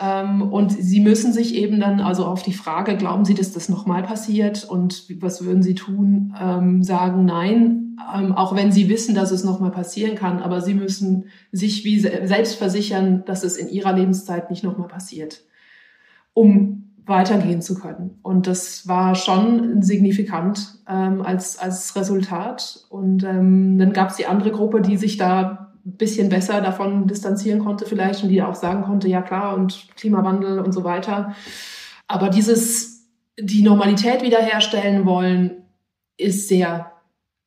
[0.00, 3.68] Ähm, und sie müssen sich eben dann also auf die Frage, glauben Sie, dass das
[3.68, 9.14] nochmal passiert und was würden Sie tun, ähm, sagen nein, ähm, auch wenn Sie wissen,
[9.14, 13.68] dass es nochmal passieren kann, aber Sie müssen sich wie selbst versichern, dass es in
[13.68, 15.42] Ihrer Lebenszeit nicht nochmal passiert,
[16.32, 18.18] um weitergehen zu können.
[18.22, 22.86] Und das war schon signifikant ähm, als, als Resultat.
[22.90, 27.60] Und ähm, dann gab es die andere Gruppe, die sich da bisschen besser davon distanzieren
[27.60, 31.34] konnte vielleicht und die auch sagen konnte, ja klar, und Klimawandel und so weiter.
[32.06, 35.62] Aber dieses, die Normalität wiederherstellen wollen,
[36.16, 36.92] ist sehr,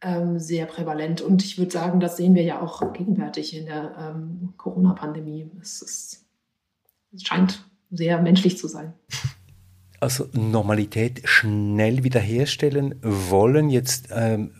[0.01, 1.21] ähm, sehr prävalent.
[1.21, 5.49] Und ich würde sagen, das sehen wir ja auch gegenwärtig in der ähm, Corona-Pandemie.
[5.61, 6.21] Es, es,
[7.23, 8.93] scheint sehr menschlich zu sein.
[10.01, 13.69] Also Normalität schnell wiederherstellen wollen.
[13.69, 14.51] Jetzt ähm,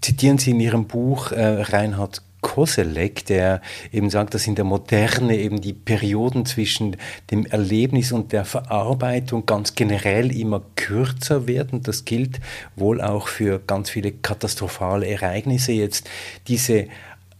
[0.00, 3.60] zitieren Sie in Ihrem Buch äh, Reinhard Koselleck, der
[3.92, 6.96] eben sagt, dass in der Moderne eben die Perioden zwischen
[7.30, 11.82] dem Erlebnis und der Verarbeitung ganz generell immer kürzer werden.
[11.82, 12.40] Das gilt
[12.76, 16.08] wohl auch für ganz viele katastrophale Ereignisse jetzt.
[16.46, 16.86] Diese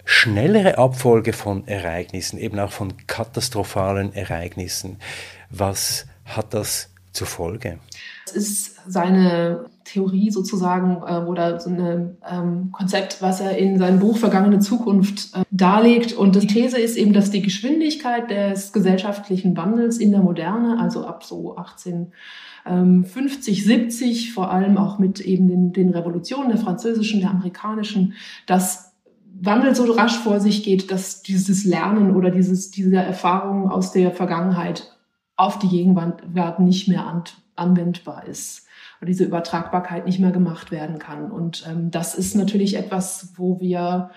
[0.05, 4.97] schnellere Abfolge von Ereignissen, eben auch von katastrophalen Ereignissen.
[5.51, 6.91] Was hat das
[7.27, 7.79] zur?
[8.27, 14.01] Es ist seine Theorie sozusagen äh, oder so ein ähm, Konzept, was er in seinem
[14.01, 16.13] Buch Vergangene Zukunft äh, darlegt.
[16.13, 21.07] Und die These ist eben, dass die Geschwindigkeit des gesellschaftlichen Wandels in der Moderne, also
[21.07, 22.13] ab so 18
[22.65, 28.13] 50, 70, vor allem auch mit eben den, den Revolutionen der französischen, der amerikanischen,
[28.45, 28.89] dass
[29.41, 34.11] Wandel so rasch vor sich geht, dass dieses Lernen oder dieses, diese Erfahrungen aus der
[34.11, 34.98] Vergangenheit
[35.39, 37.25] auf die Gegenwart nicht mehr an,
[37.57, 38.67] anwendbar ist
[39.01, 41.31] oder diese Übertragbarkeit nicht mehr gemacht werden kann.
[41.31, 44.11] Und ähm, das ist natürlich etwas, wo wir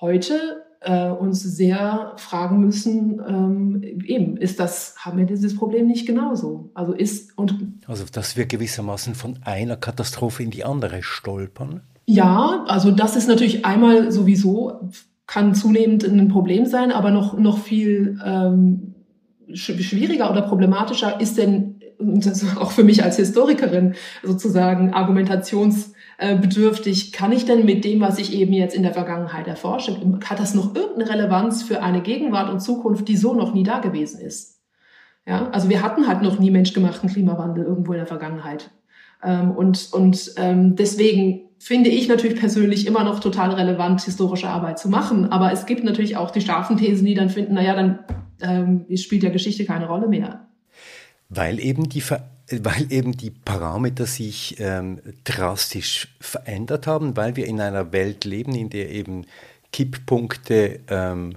[0.00, 6.06] heute äh, uns sehr fragen müssen, ähm, eben, ist das, haben wir dieses Problem nicht
[6.06, 6.70] genauso?
[6.74, 7.54] Also ist und
[7.86, 11.82] Also dass wir gewissermaßen von einer Katastrophe in die andere stolpern?
[12.06, 14.90] Ja, also das ist natürlich einmal sowieso,
[15.26, 18.94] kann zunehmend ein Problem sein, aber noch, noch viel ähm,
[19.54, 21.78] schwieriger oder problematischer ist denn
[22.58, 28.52] auch für mich als Historikerin sozusagen argumentationsbedürftig, kann ich denn mit dem, was ich eben
[28.52, 33.08] jetzt in der Vergangenheit erforsche, hat das noch irgendeine Relevanz für eine Gegenwart und Zukunft,
[33.08, 34.60] die so noch nie da gewesen ist?
[35.26, 38.70] Ja, also wir hatten halt noch nie menschgemachten Klimawandel irgendwo in der Vergangenheit.
[39.22, 44.78] Ähm, und und ähm, deswegen finde ich natürlich persönlich immer noch total relevant, historische Arbeit
[44.78, 45.30] zu machen.
[45.30, 47.98] Aber es gibt natürlich auch die scharfen Thesen, die dann finden, naja, dann
[48.40, 50.46] ähm, spielt ja Geschichte keine Rolle mehr.
[51.28, 52.02] Weil eben die
[52.50, 58.54] weil eben die Parameter sich ähm, drastisch verändert haben, weil wir in einer Welt leben,
[58.54, 59.26] in der eben
[59.72, 61.34] Kipppunkte ähm,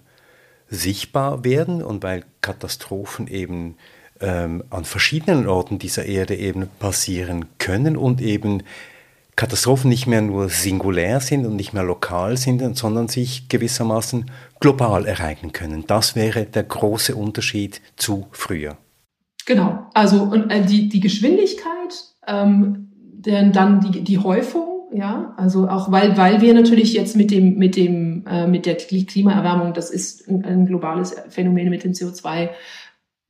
[0.70, 3.76] sichtbar werden und weil Katastrophen eben
[4.22, 8.64] ähm, an verschiedenen Orten dieser Erde eben passieren können und eben
[9.42, 15.08] Katastrophen nicht mehr nur singulär sind und nicht mehr lokal sind, sondern sich gewissermaßen global
[15.08, 15.84] ereignen können.
[15.88, 18.78] Das wäre der große Unterschied zu früher.
[19.48, 25.68] Genau, also und äh, die, die Geschwindigkeit, ähm, denn dann die, die Häufung, ja, also
[25.68, 29.90] auch weil, weil wir natürlich jetzt mit dem, mit dem, äh, mit der Klimaerwärmung, das
[29.90, 32.50] ist ein, ein globales Phänomen mit dem CO2,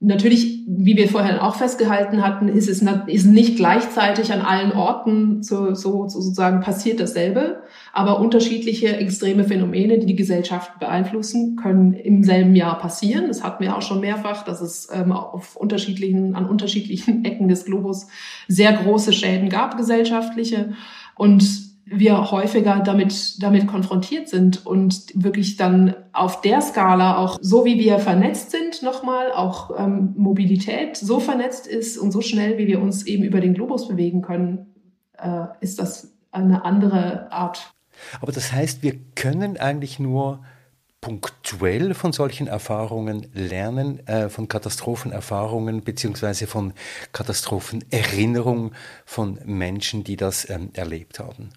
[0.03, 5.43] Natürlich, wie wir vorher auch festgehalten hatten, ist es ist nicht gleichzeitig an allen Orten
[5.43, 7.61] so, so sozusagen passiert dasselbe,
[7.93, 13.27] aber unterschiedliche extreme Phänomene, die die Gesellschaft beeinflussen, können im selben Jahr passieren.
[13.27, 17.65] Das hatten wir auch schon mehrfach, dass es ähm, auf unterschiedlichen an unterschiedlichen Ecken des
[17.65, 18.07] Globus
[18.47, 20.73] sehr große Schäden gab gesellschaftliche
[21.15, 27.65] und wir häufiger damit, damit konfrontiert sind und wirklich dann auf der Skala auch so
[27.65, 32.67] wie wir vernetzt sind nochmal, auch ähm, Mobilität so vernetzt ist und so schnell, wie
[32.67, 34.73] wir uns eben über den Globus bewegen können,
[35.17, 37.73] äh, ist das eine andere Art.
[38.21, 40.39] Aber das heißt, wir können eigentlich nur
[41.01, 46.73] punktuell von solchen Erfahrungen lernen, äh, von Katastrophenerfahrungen beziehungsweise von
[47.11, 48.71] Katastrophenerinnerungen
[49.05, 51.49] von Menschen, die das ähm, erlebt haben.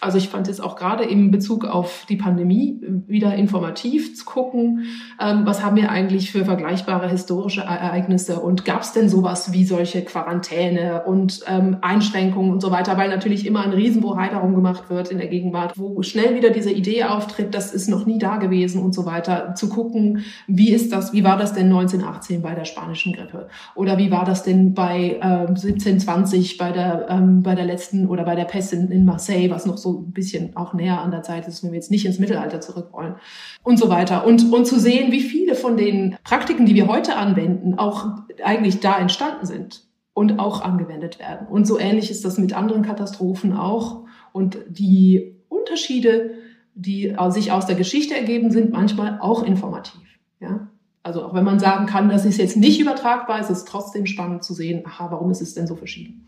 [0.00, 4.84] Also ich fand es auch gerade im Bezug auf die Pandemie wieder informativ zu gucken,
[5.20, 9.64] ähm, was haben wir eigentlich für vergleichbare historische Ereignisse und gab es denn sowas wie
[9.64, 14.90] solche Quarantäne und ähm, Einschränkungen und so weiter, weil natürlich immer ein Riesenbohai darum gemacht
[14.90, 18.36] wird in der Gegenwart, wo schnell wieder diese Idee auftritt, das ist noch nie da
[18.36, 22.54] gewesen und so weiter, zu gucken, wie ist das, wie war das denn 1918 bei
[22.54, 23.48] der spanischen Grippe?
[23.74, 28.24] Oder wie war das denn bei äh, 1720 bei der, ähm, bei der letzten oder
[28.24, 31.10] bei der Pest in, in Marseille, was noch noch so ein bisschen auch näher an
[31.10, 33.14] der Zeit ist, wenn wir jetzt nicht ins Mittelalter zurück wollen
[33.62, 34.26] und so weiter.
[34.26, 38.06] Und, und zu sehen, wie viele von den Praktiken, die wir heute anwenden, auch
[38.42, 41.46] eigentlich da entstanden sind und auch angewendet werden.
[41.46, 44.04] Und so ähnlich ist das mit anderen Katastrophen auch.
[44.32, 46.34] Und die Unterschiede,
[46.74, 50.00] die sich aus der Geschichte ergeben, sind manchmal auch informativ.
[50.40, 50.68] Ja?
[51.02, 54.44] Also auch wenn man sagen kann, das ist jetzt nicht übertragbar, ist es trotzdem spannend
[54.44, 56.26] zu sehen, aha, warum ist es denn so verschieden?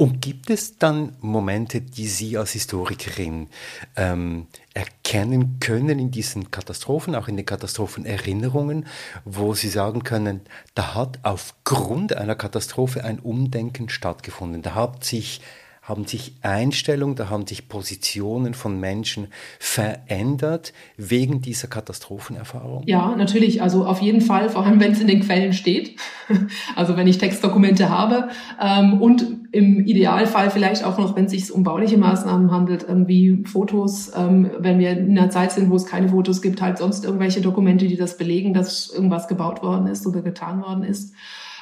[0.00, 3.48] Und gibt es dann Momente, die Sie als Historikerin
[3.96, 8.86] ähm, erkennen können in diesen Katastrophen, auch in den Katastrophenerinnerungen,
[9.26, 10.40] wo Sie sagen können,
[10.74, 14.62] da hat aufgrund einer Katastrophe ein Umdenken stattgefunden.
[14.62, 15.42] Da hat sich
[15.82, 22.84] haben sich Einstellungen, da haben sich Positionen von Menschen verändert wegen dieser Katastrophenerfahrung?
[22.86, 23.60] Ja, natürlich.
[23.60, 25.96] Also auf jeden Fall, vor allem wenn es in den Quellen steht.
[26.76, 28.28] Also wenn ich Textdokumente habe
[28.60, 33.44] ähm, und im Idealfall vielleicht auch noch, wenn es sich um bauliche Maßnahmen handelt, irgendwie
[33.44, 37.04] Fotos, ähm, wenn wir in einer Zeit sind, wo es keine Fotos gibt, halt sonst
[37.04, 41.14] irgendwelche Dokumente, die das belegen, dass irgendwas gebaut worden ist oder getan worden ist.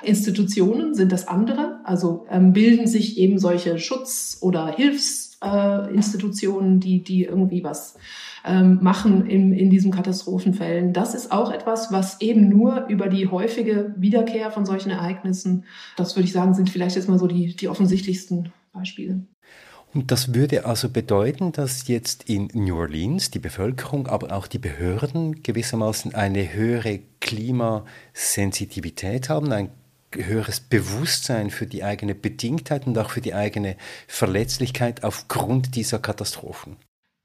[0.03, 7.03] Institutionen sind das andere, also ähm, bilden sich eben solche Schutz- oder Hilfsinstitutionen, äh, die,
[7.03, 7.97] die irgendwie was
[8.45, 10.93] ähm, machen in, in diesen Katastrophenfällen.
[10.93, 15.65] Das ist auch etwas, was eben nur über die häufige Wiederkehr von solchen Ereignissen,
[15.97, 19.23] das würde ich sagen, sind vielleicht jetzt mal so die, die offensichtlichsten Beispiele.
[19.95, 24.59] Und das würde also bedeuten, dass jetzt in New Orleans die Bevölkerung, aber auch die
[24.59, 29.71] Behörden gewissermaßen eine höhere Klimasensitivität haben, ein
[30.15, 36.77] höheres Bewusstsein für die eigene Bedingtheit und auch für die eigene Verletzlichkeit aufgrund dieser Katastrophen.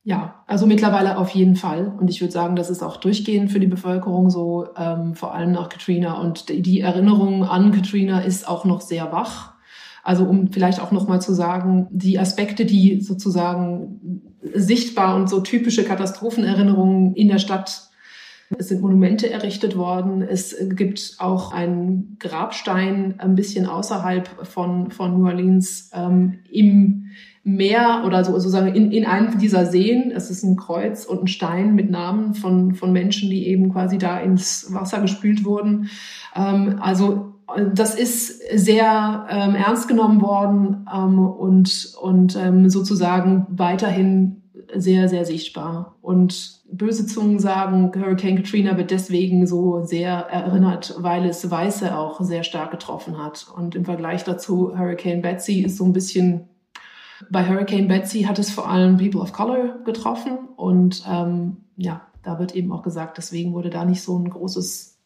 [0.06, 1.94] Ja, also mittlerweile auf jeden Fall.
[1.98, 5.54] Und ich würde sagen, das ist auch durchgehend für die Bevölkerung so, ähm, vor allem
[5.54, 6.20] nach Katrina.
[6.20, 9.54] Und die Erinnerung an Katrina ist auch noch sehr wach.
[10.04, 14.22] Also um vielleicht auch noch mal zu sagen, die Aspekte, die sozusagen
[14.54, 17.90] sichtbar und so typische Katastrophenerinnerungen in der Stadt
[18.60, 20.22] es sind Monumente errichtet worden.
[20.22, 27.08] Es gibt auch einen Grabstein ein bisschen außerhalb von, von New Orleans ähm, im
[27.44, 30.12] Meer oder so, sozusagen in, in einem dieser Seen.
[30.12, 33.98] Es ist ein Kreuz und ein Stein mit Namen von, von Menschen, die eben quasi
[33.98, 35.90] da ins Wasser gespült wurden.
[36.36, 37.34] Ähm, also
[37.74, 44.44] das ist sehr ähm, ernst genommen worden ähm, und, und ähm, sozusagen weiterhin
[44.76, 45.96] sehr, sehr sichtbar.
[46.02, 52.22] Und böse Zungen sagen, Hurricane Katrina wird deswegen so sehr erinnert, weil es Weiße auch
[52.22, 53.48] sehr stark getroffen hat.
[53.56, 56.50] Und im Vergleich dazu, Hurricane Betsy ist so ein bisschen,
[57.30, 60.38] bei Hurricane Betsy hat es vor allem People of Color getroffen.
[60.56, 64.98] Und ähm, ja, da wird eben auch gesagt, deswegen wurde da nicht so ein großes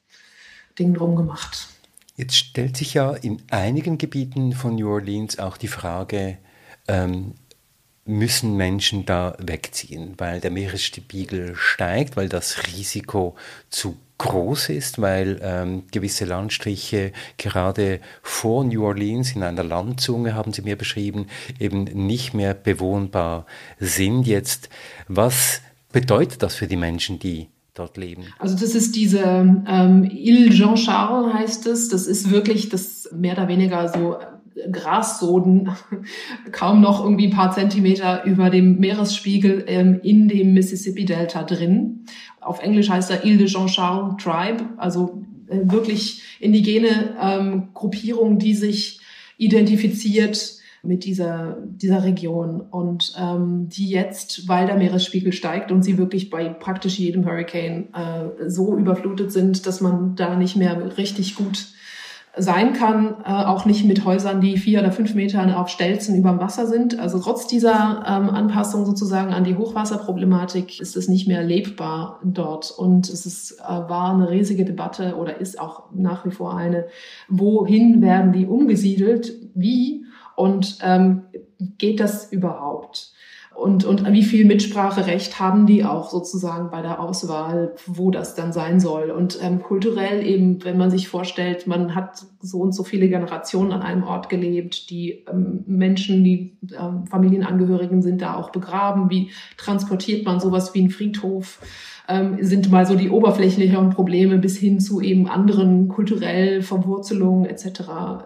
[0.77, 1.67] Ding drum gemacht.
[2.15, 6.37] Jetzt stellt sich ja in einigen Gebieten von New Orleans auch die Frage,
[6.87, 7.35] ähm,
[8.05, 13.35] müssen Menschen da wegziehen, weil der Meeresspiegel steigt, weil das Risiko
[13.69, 20.53] zu groß ist, weil ähm, gewisse Landstriche gerade vor New Orleans in einer Landzunge, haben
[20.53, 21.27] Sie mir beschrieben,
[21.59, 23.45] eben nicht mehr bewohnbar
[23.79, 24.69] sind jetzt.
[25.07, 25.61] Was
[25.91, 28.25] bedeutet das für die Menschen, die dort leben?
[28.39, 31.89] Also das ist diese ähm, Ile Jean Charles heißt es.
[31.89, 34.17] Das ist wirklich das mehr oder weniger so
[34.71, 35.69] Grassoden
[36.51, 42.05] kaum noch irgendwie ein paar Zentimeter über dem Meeresspiegel ähm, in dem Mississippi-Delta drin.
[42.41, 48.55] Auf Englisch heißt er Ile de Jean-Charles Tribe, also äh, wirklich indigene ähm, Gruppierung, die
[48.55, 48.99] sich
[49.37, 55.97] identifiziert mit dieser, dieser Region und ähm, die jetzt, weil der Meeresspiegel steigt und sie
[55.97, 61.35] wirklich bei praktisch jedem Hurricane äh, so überflutet sind, dass man da nicht mehr richtig
[61.35, 61.67] gut
[62.37, 66.31] sein kann, äh, auch nicht mit Häusern, die vier oder fünf Meter auf Stelzen über
[66.31, 66.99] dem Wasser sind.
[66.99, 72.71] Also trotz dieser ähm, Anpassung sozusagen an die Hochwasserproblematik ist es nicht mehr lebbar dort.
[72.71, 76.87] Und es ist, äh, war eine riesige Debatte oder ist auch nach wie vor eine,
[77.27, 81.23] wohin werden die umgesiedelt, wie und ähm,
[81.77, 83.13] geht das überhaupt?
[83.57, 88.53] Und, und wie viel Mitspracherecht haben die auch sozusagen bei der Auswahl, wo das dann
[88.53, 89.09] sein soll.
[89.09, 93.71] Und ähm, kulturell eben, wenn man sich vorstellt, man hat so und so viele Generationen
[93.71, 99.31] an einem Ort gelebt, die ähm, Menschen, die ähm, Familienangehörigen sind da auch begraben, wie
[99.57, 101.59] transportiert man sowas wie ein Friedhof,
[102.07, 108.21] ähm, sind mal so die oberflächlicheren Probleme bis hin zu eben anderen kulturell Verwurzelungen etc.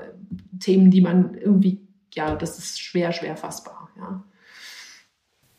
[0.60, 1.80] Themen, die man irgendwie,
[2.14, 4.26] ja, das ist schwer, schwer fassbar, ja.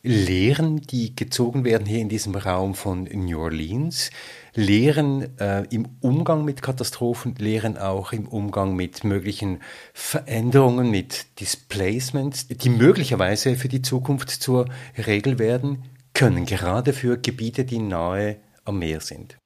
[0.04, 4.10] Lehren, die gezogen werden hier in diesem Raum von New Orleans,
[4.52, 9.60] Lehren äh, im Umgang mit Katastrophen, Lehren auch im Umgang mit möglichen
[9.94, 14.66] Veränderungen, mit Displacements, die möglicherweise für die Zukunft zur
[15.06, 15.84] Regel werden
[16.14, 19.38] können, gerade für Gebiete, die nahe am Meer sind.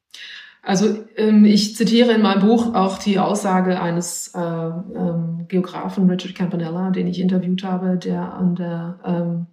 [0.62, 6.34] Also ähm, ich zitiere in meinem Buch auch die Aussage eines äh, ähm, Geografen Richard
[6.34, 9.46] Campanella, den ich interviewt habe, der an der ähm,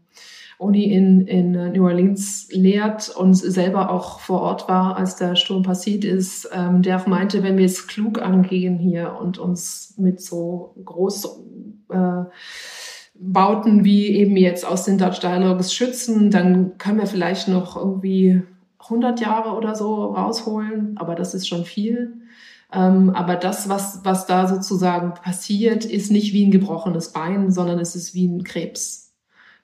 [0.64, 5.64] Uni in, in New Orleans lehrt und selber auch vor Ort war, als der Sturm
[5.64, 10.76] passiert ist, ähm, der meinte, wenn wir es klug angehen hier und uns mit so
[10.84, 11.42] groß
[11.90, 12.24] äh,
[13.16, 18.42] Bauten wie eben jetzt aus den Dutch Dialogues schützen, dann können wir vielleicht noch irgendwie
[18.80, 22.14] 100 Jahre oder so rausholen, aber das ist schon viel.
[22.74, 27.80] Ähm, aber das, was, was da sozusagen passiert, ist nicht wie ein gebrochenes Bein, sondern
[27.80, 29.03] es ist wie ein Krebs.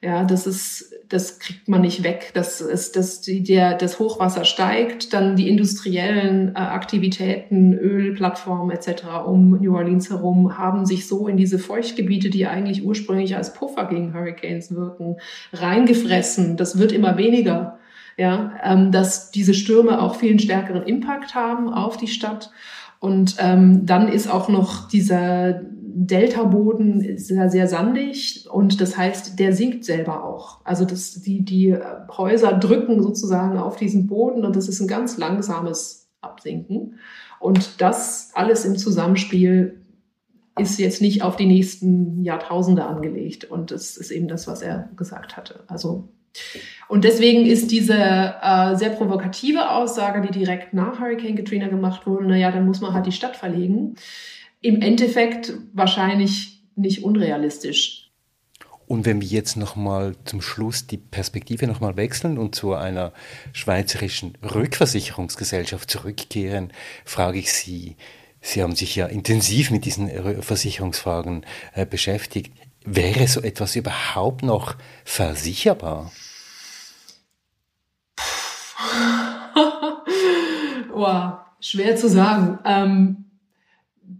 [0.02, 2.32] Ja, das ist, das kriegt man nicht weg.
[2.34, 9.04] Das ist, dass die, der, das Hochwasser steigt, dann die industriellen äh, Aktivitäten, Ölplattformen etc.
[9.26, 13.88] um New Orleans herum haben sich so in diese Feuchtgebiete, die eigentlich ursprünglich als Puffer
[13.88, 15.18] gegen Hurricanes wirken,
[15.52, 16.56] reingefressen.
[16.56, 17.80] Das wird immer weniger.
[18.16, 22.52] Ja, ähm, dass diese Stürme auch viel stärkeren Impact haben auf die Stadt.
[23.00, 25.62] Und ähm, dann ist auch noch dieser
[25.94, 30.64] Delta-Boden sehr, sehr sandig und das heißt, der sinkt selber auch.
[30.66, 31.76] Also das, die, die
[32.16, 36.96] Häuser drücken sozusagen auf diesen Boden und das ist ein ganz langsames Absinken.
[37.40, 39.82] Und das alles im Zusammenspiel
[40.58, 43.46] ist jetzt nicht auf die nächsten Jahrtausende angelegt.
[43.46, 45.64] Und das ist eben das, was er gesagt hatte.
[45.68, 46.10] Also
[46.88, 52.28] und deswegen ist diese äh, sehr provokative Aussage, die direkt nach Hurricane Katrina gemacht wurde,
[52.28, 53.96] naja, dann muss man halt die Stadt verlegen
[54.62, 58.12] im Endeffekt wahrscheinlich nicht unrealistisch.
[58.88, 63.14] Und wenn wir jetzt nochmal zum Schluss die Perspektive nochmal wechseln und zu einer
[63.53, 66.74] schweizerischen Rückversicherungsgesellschaft zurückkehren,
[67.05, 67.97] frage ich Sie,
[68.41, 70.10] Sie haben sich ja intensiv mit diesen
[70.41, 72.51] Versicherungsfragen äh, beschäftigt.
[72.86, 76.12] Wäre so etwas überhaupt noch versicherbar?
[80.91, 82.57] wow, schwer zu sagen.
[82.66, 83.29] Ähm,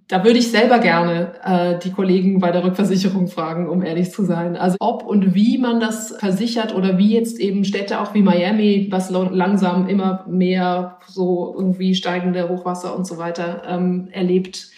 [0.08, 4.26] da würde ich selber gerne äh, die Kollegen bei der Rückversicherung fragen, um ehrlich zu
[4.26, 4.56] sein.
[4.56, 8.88] Also ob und wie man das versichert oder wie jetzt eben Städte auch wie Miami,
[8.92, 14.70] was langsam immer mehr so irgendwie steigende Hochwasser und so weiter ähm, erlebt,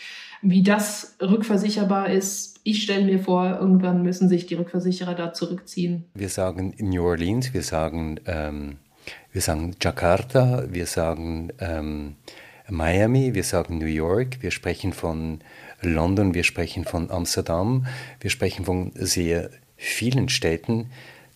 [0.41, 2.59] wie das rückversicherbar ist.
[2.63, 6.05] Ich stelle mir vor, irgendwann müssen sich die Rückversicherer da zurückziehen.
[6.13, 8.77] Wir sagen New Orleans, wir sagen ähm,
[9.31, 12.15] wir sagen Jakarta, wir sagen ähm,
[12.71, 15.39] Miami, wir sagen New York, wir sprechen von
[15.81, 17.85] London, wir sprechen von Amsterdam,
[18.19, 20.89] wir sprechen von sehr vielen Städten.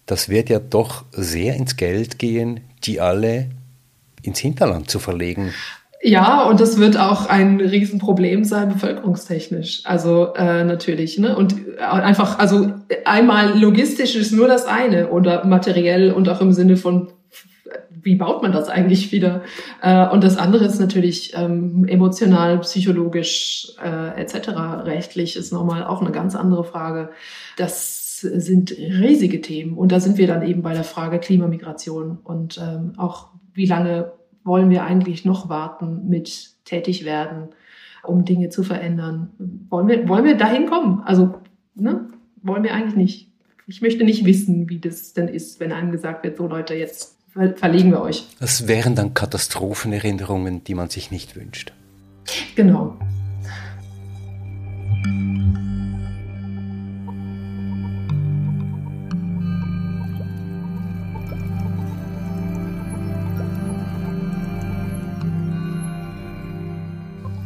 [0.06, 3.50] Das wird ja doch sehr ins Geld gehen, die alle
[4.22, 5.54] ins Hinterland zu verlegen.
[6.02, 9.82] Ja, und das wird auch ein Riesenproblem sein, bevölkerungstechnisch.
[9.86, 11.18] Also äh, natürlich.
[11.18, 11.36] Ne?
[11.36, 12.74] Und äh, einfach, also
[13.06, 17.10] einmal logistisch ist nur das eine oder materiell und auch im Sinne von
[18.06, 19.42] wie baut man das eigentlich wieder?
[19.82, 24.50] Äh, und das andere ist natürlich ähm, emotional, psychologisch äh, etc.
[24.86, 27.10] Rechtlich ist nochmal auch eine ganz andere Frage.
[27.58, 32.62] Das sind riesige Themen und da sind wir dann eben bei der Frage Klimamigration und
[32.64, 37.50] ähm, auch wie lange wollen wir eigentlich noch warten mit tätig werden,
[38.04, 39.32] um Dinge zu verändern?
[39.70, 41.02] Wollen wir, wollen wir dahin kommen?
[41.04, 41.34] Also,
[41.74, 42.08] ne?
[42.44, 43.32] Wollen wir eigentlich nicht.
[43.66, 47.15] Ich möchte nicht wissen, wie das denn ist, wenn einem gesagt wird, so Leute, jetzt
[47.56, 48.26] verlegen wir euch.
[48.40, 51.74] Das wären dann Katastrophenerinnerungen, die man sich nicht wünscht.
[52.56, 52.98] Genau.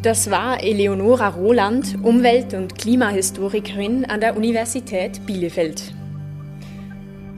[0.02, 5.94] Das war Eleonora Roland, Umwelt- und Klimahistorikerin an der Universität Bielefeld.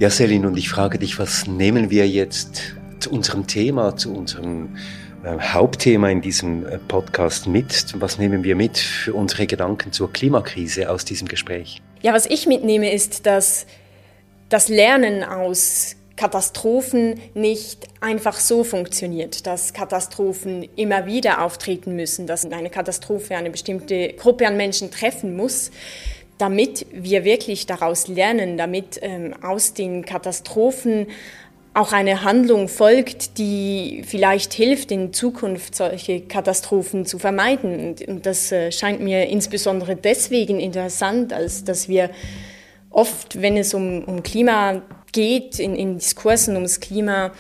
[0.02, 4.76] Ja, Selin, und ich frage dich, was nehmen wir jetzt zu unserem Thema, zu unserem
[5.24, 7.93] äh, Hauptthema in diesem äh, Podcast mit?
[7.99, 11.84] Was nehmen wir mit für unsere Gedanken zur Klimakrise aus diesem Gespräch?
[12.02, 13.68] Ja, was ich mitnehme, ist, dass
[14.49, 22.43] das Lernen aus Katastrophen nicht einfach so funktioniert, dass Katastrophen immer wieder auftreten müssen, dass
[22.52, 25.70] eine Katastrophe eine bestimmte Gruppe an Menschen treffen muss,
[26.41, 31.07] damit wir wirklich daraus lernen, damit ähm, aus den Katastrophen
[31.73, 37.95] auch eine Handlung folgt, die vielleicht hilft, in Zukunft solche Katastrophen zu vermeiden.
[38.07, 42.09] Und das äh, scheint mir insbesondere deswegen interessant, als dass wir
[42.89, 44.81] oft, wenn es um, um Klima
[45.13, 47.31] geht, in, in Diskursen ums Klima,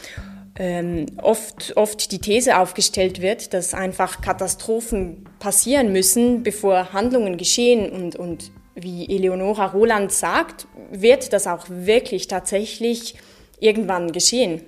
[0.59, 7.89] ähm, oft, oft die These aufgestellt wird, dass einfach Katastrophen passieren müssen, bevor Handlungen geschehen.
[7.89, 13.15] Und, und wie Eleonora Roland sagt, wird das auch wirklich tatsächlich
[13.59, 14.61] irgendwann geschehen.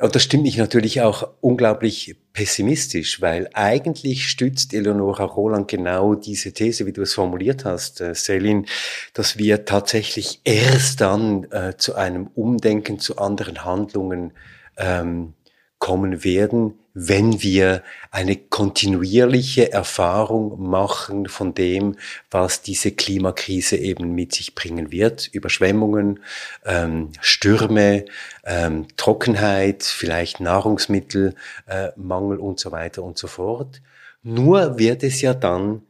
[0.00, 6.52] Und das stimmt mich natürlich auch unglaublich pessimistisch, weil eigentlich stützt Eleonora Roland genau diese
[6.52, 8.66] These, wie du es formuliert hast, äh, Selin,
[9.12, 14.32] dass wir tatsächlich erst dann äh, zu einem Umdenken zu anderen Handlungen
[14.78, 15.34] ähm,
[15.78, 21.96] kommen werden, wenn wir eine kontinuierliche Erfahrung machen von dem,
[22.30, 25.26] was diese Klimakrise eben mit sich bringen wird.
[25.28, 26.20] Überschwemmungen,
[26.66, 28.04] ähm, Stürme,
[28.44, 33.80] ähm, Trockenheit, vielleicht Nahrungsmittelmangel äh, und so weiter und so fort.
[34.22, 35.82] Nur wird es ja dann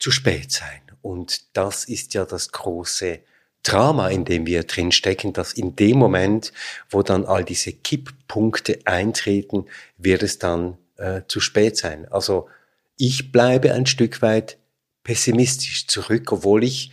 [0.00, 0.80] zu spät sein.
[1.00, 3.20] Und das ist ja das große
[3.66, 6.52] Drama, in dem wir drin stecken, dass in dem Moment,
[6.90, 9.66] wo dann all diese Kipppunkte eintreten,
[9.98, 12.06] wird es dann äh, zu spät sein.
[12.10, 12.48] Also
[12.96, 14.56] ich bleibe ein Stück weit
[15.02, 16.90] pessimistisch zurück, obwohl ich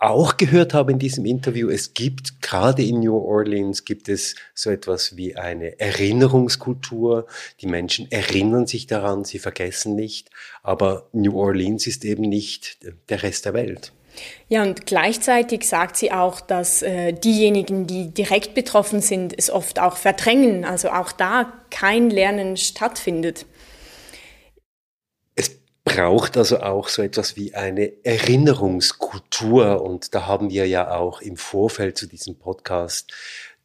[0.00, 4.70] auch gehört habe in diesem Interview, es gibt gerade in New Orleans gibt es so
[4.70, 7.26] etwas wie eine Erinnerungskultur.
[7.60, 10.30] Die Menschen erinnern sich daran, sie vergessen nicht.
[10.62, 12.78] Aber New Orleans ist eben nicht
[13.10, 13.92] der Rest der Welt.
[14.48, 19.78] Ja, und gleichzeitig sagt sie auch, dass äh, diejenigen, die direkt betroffen sind, es oft
[19.78, 23.46] auch verdrängen, also auch da kein Lernen stattfindet.
[25.36, 25.50] Es
[25.84, 31.36] braucht also auch so etwas wie eine Erinnerungskultur und da haben wir ja auch im
[31.36, 33.12] Vorfeld zu diesem Podcast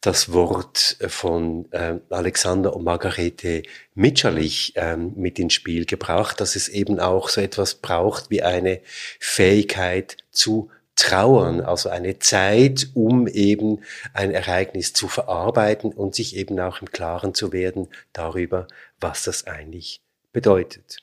[0.05, 3.63] das Wort von äh, Alexander und Margarete
[3.95, 8.81] Mitscherlich ähm, mit ins Spiel gebracht, dass es eben auch so etwas braucht wie eine
[9.19, 13.79] Fähigkeit zu trauern, also eine Zeit, um eben
[14.13, 18.67] ein Ereignis zu verarbeiten und sich eben auch im Klaren zu werden darüber,
[18.99, 20.01] was das eigentlich
[20.31, 20.97] bedeutet.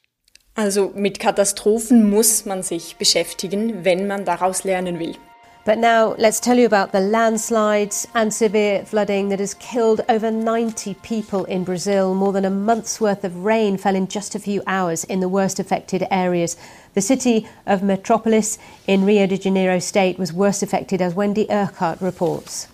[0.55, 5.16] Also mit Katastrophen muss man sich beschäftigen, wenn man daraus lernen will.
[5.64, 10.28] But now let's tell you about the landslides and severe flooding that has killed over
[10.28, 12.16] 90 people in Brazil.
[12.16, 15.28] More than a month's worth of rain fell in just a few hours in the
[15.28, 16.56] worst affected areas.
[16.94, 18.58] The city of Metropolis
[18.88, 22.66] in Rio de Janeiro state was worst affected, as Wendy Urquhart reports.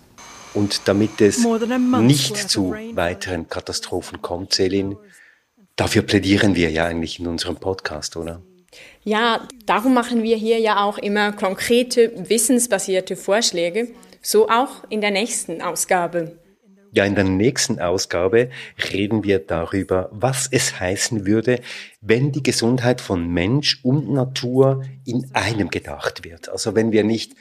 [0.55, 4.97] Und damit es nicht zu weiteren Katastrophen kommt, Selin,
[5.76, 8.41] dafür plädieren wir ja eigentlich in unserem Podcast, oder?
[9.09, 13.88] Ja, darum machen wir hier ja auch immer konkrete, wissensbasierte Vorschläge,
[14.20, 16.38] so auch in der nächsten Ausgabe.
[16.92, 18.50] Ja, in der nächsten Ausgabe
[18.92, 21.61] reden wir darüber, was es heißen würde,
[22.02, 26.50] wenn die Gesundheit von Mensch und Natur in einem gedacht wird.
[26.50, 27.32] Also wenn wir nicht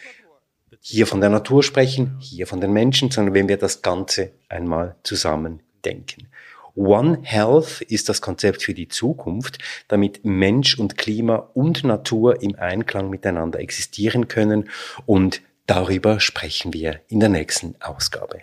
[0.80, 4.95] hier von der Natur sprechen, hier von den Menschen, sondern wenn wir das Ganze einmal
[5.03, 6.30] zusammen denken.
[6.78, 9.58] One Health ist das Konzept für die Zukunft,
[9.88, 14.70] damit Mensch und Klima und Natur im Einklang miteinander existieren können
[15.08, 18.42] und darüber sprechen wir in der nächsten Ausgabe.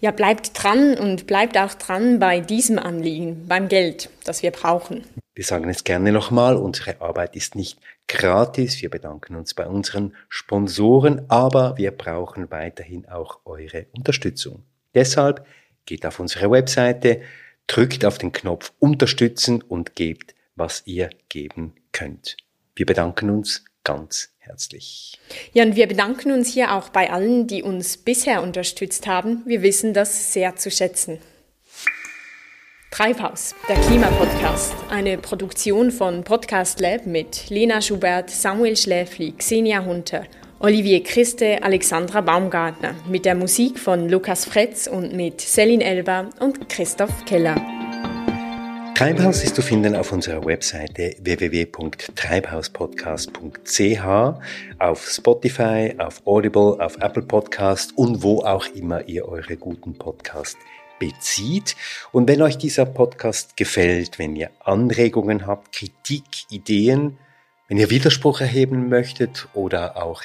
[0.00, 5.02] Ja, bleibt dran und bleibt auch dran bei diesem Anliegen, beim Geld, das wir brauchen.
[5.34, 8.80] Wir sagen es gerne nochmal, unsere Arbeit ist nicht gratis.
[8.80, 14.62] Wir bedanken uns bei unseren Sponsoren, aber wir brauchen weiterhin auch eure Unterstützung.
[14.94, 15.44] Deshalb
[15.84, 17.22] geht auf unsere Webseite,
[17.66, 22.36] drückt auf den Knopf Unterstützen und gebt, was ihr geben könnt.
[22.74, 25.18] Wir bedanken uns ganz herzlich.
[25.52, 29.42] Ja, und wir bedanken uns hier auch bei allen, die uns bisher unterstützt haben.
[29.46, 31.18] Wir wissen das sehr zu schätzen.
[32.90, 40.26] Treibhaus, der Klimapodcast, eine Produktion von Podcast Lab mit Lena Schubert, Samuel Schläfli, Xenia Hunter,
[40.64, 46.68] Olivier Christe, Alexandra Baumgartner, mit der Musik von Lukas Fretz und mit Celine Elber und
[46.68, 47.56] Christoph Keller.
[48.94, 54.04] Treibhaus ist zu finden auf unserer Webseite www.treibhauspodcast.ch,
[54.78, 60.58] auf Spotify, auf Audible, auf Apple Podcast und wo auch immer ihr eure guten Podcasts
[61.00, 61.74] bezieht.
[62.12, 67.18] Und wenn euch dieser Podcast gefällt, wenn ihr Anregungen habt, Kritik, Ideen,
[67.66, 70.22] wenn ihr Widerspruch erheben möchtet oder auch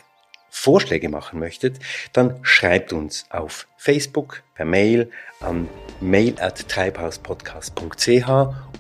[0.50, 1.80] Vorschläge machen möchtet,
[2.14, 5.68] dann schreibt uns auf Facebook, per Mail an
[6.02, 8.30] mail at treibhauspodcast.ch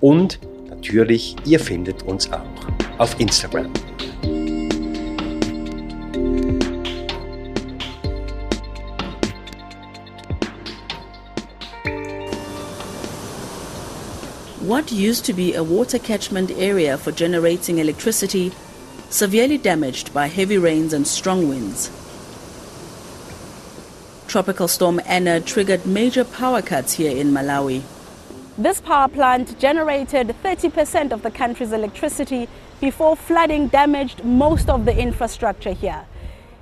[0.02, 0.40] und
[0.70, 3.72] natürlich, ihr findet uns auch auf Instagram.
[14.68, 18.52] What used to be a water catchment area for generating electricity
[19.18, 21.90] severely damaged by heavy rains and strong winds.
[24.28, 27.82] Tropical storm Anna triggered major power cuts here in Malawi.
[28.60, 32.48] This power plant generated 30% of the country's electricity
[32.80, 36.06] before flooding damaged most of the infrastructure here.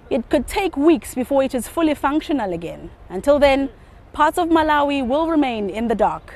[0.10, 2.90] It could take weeks before it is fully functional again.
[3.10, 3.70] Until then,
[4.14, 6.36] parts of Malawi will remain in the dark.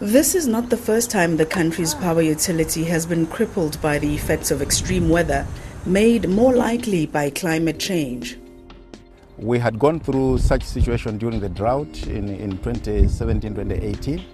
[0.00, 4.12] This is not the first time the country's power utility has been crippled by the
[4.12, 5.46] effects of extreme weather,
[5.86, 8.36] made more likely by climate change.
[9.38, 14.24] We had gone through such situation during the drought in, in 2017-2018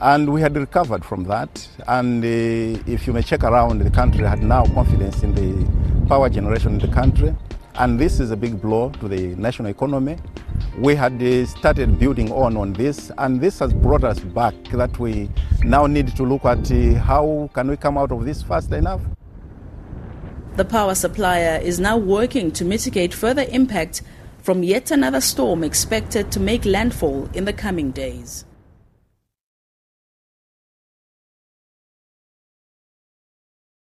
[0.00, 1.66] and we had recovered from that.
[1.88, 6.28] And uh, if you may check around the country had now confidence in the power
[6.28, 7.34] generation in the country.
[7.74, 10.18] And this is a big blow to the national economy
[10.78, 14.98] we had uh, started building on on this and this has brought us back that
[14.98, 15.30] we
[15.62, 19.00] now need to look at uh, how can we come out of this fast enough?
[20.56, 24.02] The power supplier is now working to mitigate further impact
[24.42, 28.44] from yet another storm expected to make landfall in the coming days